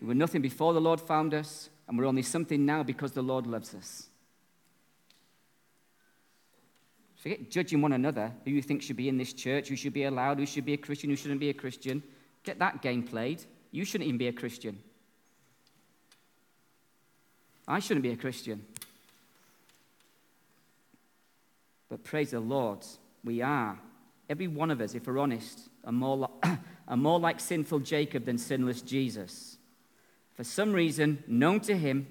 We 0.00 0.06
were 0.08 0.14
nothing 0.14 0.42
before 0.42 0.74
the 0.74 0.80
Lord 0.80 1.00
found 1.00 1.32
us, 1.32 1.70
and 1.88 1.96
we're 1.96 2.06
only 2.06 2.22
something 2.22 2.66
now 2.66 2.82
because 2.82 3.12
the 3.12 3.22
Lord 3.22 3.46
loves 3.46 3.74
us. 3.74 4.08
Forget 7.22 7.52
judging 7.52 7.80
one 7.80 7.92
another, 7.92 8.32
who 8.44 8.50
you 8.50 8.60
think 8.60 8.82
should 8.82 8.96
be 8.96 9.08
in 9.08 9.16
this 9.16 9.32
church, 9.32 9.68
who 9.68 9.76
should 9.76 9.92
be 9.92 10.02
allowed, 10.02 10.40
who 10.40 10.46
should 10.46 10.64
be 10.64 10.72
a 10.72 10.76
Christian, 10.76 11.08
who 11.08 11.14
shouldn't 11.14 11.38
be 11.38 11.50
a 11.50 11.54
Christian. 11.54 12.02
Get 12.42 12.58
that 12.58 12.82
game 12.82 13.04
played. 13.04 13.44
You 13.70 13.84
shouldn't 13.84 14.08
even 14.08 14.18
be 14.18 14.26
a 14.26 14.32
Christian. 14.32 14.76
I 17.68 17.78
shouldn't 17.78 18.02
be 18.02 18.10
a 18.10 18.16
Christian. 18.16 18.66
But 21.88 22.02
praise 22.02 22.32
the 22.32 22.40
Lord, 22.40 22.80
we 23.22 23.40
are. 23.40 23.78
Every 24.28 24.48
one 24.48 24.72
of 24.72 24.80
us, 24.80 24.96
if 24.96 25.06
we're 25.06 25.20
honest, 25.20 25.68
are 25.84 25.92
more, 25.92 26.16
like, 26.16 26.30
are 26.88 26.96
more 26.96 27.20
like 27.20 27.38
sinful 27.38 27.80
Jacob 27.80 28.24
than 28.24 28.36
sinless 28.36 28.82
Jesus. 28.82 29.58
For 30.34 30.42
some 30.42 30.72
reason, 30.72 31.22
known 31.28 31.60
to 31.60 31.78
him, 31.78 32.08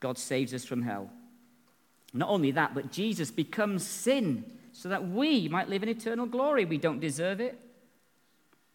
God 0.00 0.18
saves 0.18 0.52
us 0.52 0.64
from 0.64 0.82
hell. 0.82 1.12
Not 2.14 2.30
only 2.30 2.52
that, 2.52 2.74
but 2.74 2.92
Jesus 2.92 3.32
becomes 3.32 3.84
sin 3.84 4.44
so 4.72 4.88
that 4.88 5.08
we 5.08 5.48
might 5.48 5.68
live 5.68 5.82
in 5.82 5.88
eternal 5.88 6.26
glory. 6.26 6.64
We 6.64 6.78
don't 6.78 7.00
deserve 7.00 7.40
it. 7.40 7.58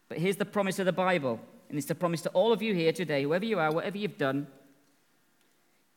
But 0.08 0.18
here's 0.18 0.36
the 0.36 0.44
promise 0.44 0.78
of 0.78 0.86
the 0.86 0.92
Bible, 0.92 1.40
and 1.68 1.78
it's 1.78 1.86
the 1.86 1.94
promise 1.94 2.20
to 2.22 2.30
all 2.30 2.52
of 2.52 2.62
you 2.62 2.74
here 2.74 2.92
today, 2.92 3.22
whoever 3.22 3.44
you 3.44 3.58
are, 3.58 3.72
whatever 3.72 3.96
you've 3.96 4.18
done. 4.18 4.46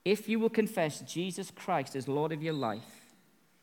If 0.06 0.30
you 0.30 0.40
will 0.40 0.50
confess 0.50 1.02
Jesus 1.02 1.52
Christ 1.52 1.96
as 1.96 2.08
Lord 2.08 2.32
of 2.32 2.42
your 2.42 2.54
life, 2.54 3.16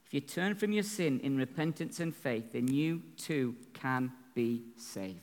if 0.07 0.15
you 0.15 0.21
turn 0.21 0.57
from 0.57 0.73
your 0.73 0.83
sin 0.83 1.21
in 1.21 1.39
repentance 1.39 2.01
and 2.01 2.15
faith, 2.15 2.53
then 2.53 2.69
you 2.69 3.03
too 3.17 3.55
can 3.75 4.13
be 4.35 4.63
saved. 4.77 5.19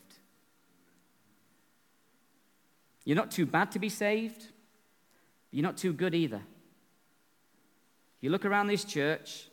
You're 3.04 3.16
not 3.16 3.30
too 3.30 3.46
bad 3.46 3.70
to 3.72 3.78
be 3.78 3.88
saved, 3.88 4.46
you're 5.50 5.62
not 5.62 5.76
too 5.76 5.92
good 5.92 6.14
either. 6.14 6.40
You 8.20 8.30
look 8.30 8.44
around 8.44 8.66
this 8.66 8.84
church, 8.84 9.48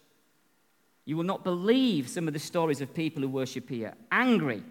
you 1.05 1.15
will 1.15 1.23
not 1.23 1.43
believe 1.43 2.09
some 2.09 2.27
of 2.27 2.33
the 2.33 2.39
stories 2.39 2.81
of 2.81 2.93
people 2.93 3.21
who 3.21 3.29
worship 3.29 3.69
here 3.69 3.93
angry, 4.11 4.63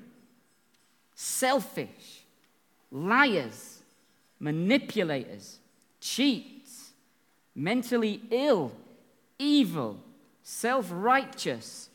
selfish, 1.14 2.24
liars, 2.90 3.82
manipulators, 4.40 5.58
cheats, 6.00 6.92
mentally 7.54 8.20
ill, 8.30 8.72
evil, 9.38 10.00
self 10.42 10.88
righteous, 10.92 11.88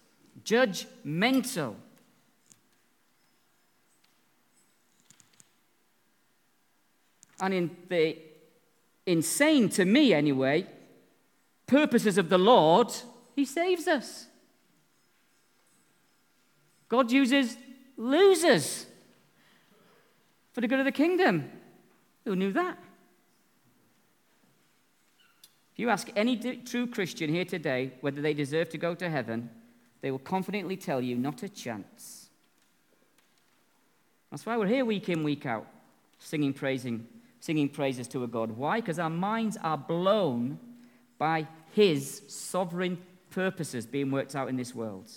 judgmental. 0.45 1.75
And 7.41 7.53
in 7.53 7.77
the 7.87 8.17
insane, 9.05 9.69
to 9.69 9.85
me 9.85 10.13
anyway, 10.13 10.65
purposes 11.69 12.17
of 12.17 12.29
the 12.29 12.37
Lord, 12.37 12.91
He 13.35 13.45
saves 13.45 13.87
us. 13.87 14.27
God 16.89 17.11
uses 17.11 17.55
losers 17.95 18.87
for 20.51 20.61
the 20.61 20.67
good 20.67 20.79
of 20.79 20.85
the 20.85 20.91
kingdom. 20.91 21.49
Who 22.25 22.35
knew 22.35 22.51
that? 22.51 22.77
If 25.71 25.79
you 25.79 25.89
ask 25.89 26.09
any 26.15 26.35
true 26.35 26.87
Christian 26.87 27.29
here 27.29 27.45
today 27.45 27.93
whether 28.01 28.21
they 28.21 28.33
deserve 28.33 28.69
to 28.69 28.77
go 28.77 28.95
to 28.95 29.09
heaven, 29.09 29.49
they 30.01 30.11
will 30.11 30.19
confidently 30.19 30.75
tell 30.75 31.01
you 31.01 31.15
not 31.15 31.43
a 31.43 31.49
chance. 31.49 32.29
That's 34.31 34.45
why 34.45 34.57
we're 34.57 34.67
here 34.67 34.85
week 34.85 35.09
in, 35.09 35.23
week 35.23 35.45
out, 35.45 35.67
singing, 36.19 36.53
praising, 36.53 37.07
singing 37.39 37.69
praises 37.69 38.07
to 38.09 38.23
a 38.23 38.27
God. 38.27 38.51
Why? 38.51 38.81
Because 38.81 38.99
our 38.99 39.09
minds 39.09 39.57
are 39.63 39.77
blown 39.77 40.59
by 41.17 41.47
his 41.71 42.21
sovereign 42.27 42.97
purposes 43.29 43.85
being 43.85 44.11
worked 44.11 44.35
out 44.35 44.49
in 44.49 44.57
this 44.57 44.73
world. 44.73 45.09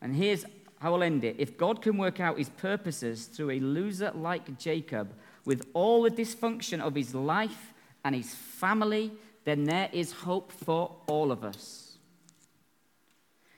And 0.00 0.14
here's 0.14 0.44
how 0.78 0.88
I 0.88 0.90
will 0.90 1.02
end 1.02 1.24
it. 1.24 1.36
If 1.38 1.58
God 1.58 1.82
can 1.82 1.98
work 1.98 2.20
out 2.20 2.38
his 2.38 2.48
purposes 2.48 3.26
through 3.26 3.50
a 3.50 3.60
loser 3.60 4.12
like 4.14 4.58
Jacob, 4.58 5.12
with 5.44 5.66
all 5.74 6.02
the 6.02 6.10
dysfunction 6.10 6.80
of 6.80 6.94
his 6.94 7.14
life 7.14 7.72
and 8.04 8.14
his 8.14 8.34
family, 8.34 9.12
then 9.44 9.64
there 9.64 9.88
is 9.92 10.12
hope 10.12 10.52
for 10.52 10.96
all 11.06 11.32
of 11.32 11.44
us. 11.44 11.98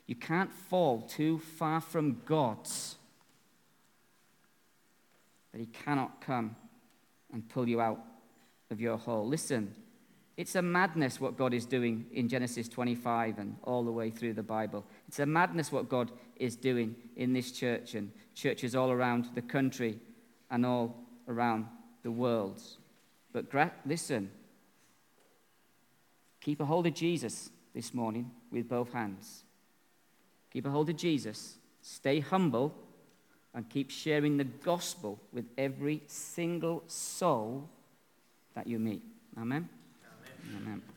You 0.07 0.17
can't 0.17 0.53
fall 0.53 1.03
too 1.03 1.39
far 1.39 1.81
from 1.81 2.21
God, 2.25 2.59
but 5.51 5.61
he 5.61 5.67
cannot 5.67 6.21
come 6.21 6.57
and 7.33 7.49
pull 7.49 7.69
you 7.69 7.81
out 7.81 8.01
of 8.71 8.81
your 8.81 8.97
hole. 8.97 9.27
Listen, 9.27 9.75
it's 10.37 10.55
a 10.55 10.63
madness 10.63 11.21
what 11.21 11.37
God 11.37 11.53
is 11.53 11.67
doing 11.67 12.07
in 12.13 12.29
Genesis 12.29 12.69
25 12.69 13.39
and 13.39 13.57
all 13.65 13.85
the 13.85 13.93
way 13.93 14.11
through 14.11 14.33
the 14.33 14.43
Bible. 14.43 14.85
It's 15.07 15.19
a 15.19 15.27
madness 15.27 15.71
what 15.71 15.89
God 15.89 16.11
is 16.37 16.57
doing 16.57 16.95
in 17.17 17.33
this 17.33 17.53
church 17.53 17.95
and 17.95 18.11
churches 18.35 18.75
all 18.75 18.91
around 18.91 19.29
the 19.35 19.43
country 19.43 19.99
and 20.51 20.65
all 20.65 20.97
around 21.29 21.67
the 22.03 22.11
world. 22.11 22.63
But 23.33 23.51
gra- 23.51 23.73
listen, 23.85 24.31
keep 26.41 26.61
a 26.61 26.65
hold 26.65 26.87
of 26.87 26.95
Jesus 26.95 27.51
this 27.75 27.93
morning 27.93 28.31
with 28.51 28.69
both 28.69 28.93
hands. 28.93 29.45
Keep 30.51 30.67
a 30.67 30.71
hold 30.71 30.89
of 30.89 30.97
Jesus. 30.97 31.57
Stay 31.83 32.21
humble 32.21 32.75
and 33.55 33.69
keep 33.69 33.91
sharing 33.91 34.39
the 34.39 34.45
gospel 34.45 35.21
with 35.31 35.45
every 35.59 36.03
single 36.07 36.85
soul 36.87 37.69
that 38.55 38.67
you 38.67 38.79
meet. 38.79 39.03
Amen. 39.37 39.69
Amen. 39.69 39.82
Amen. 40.51 40.83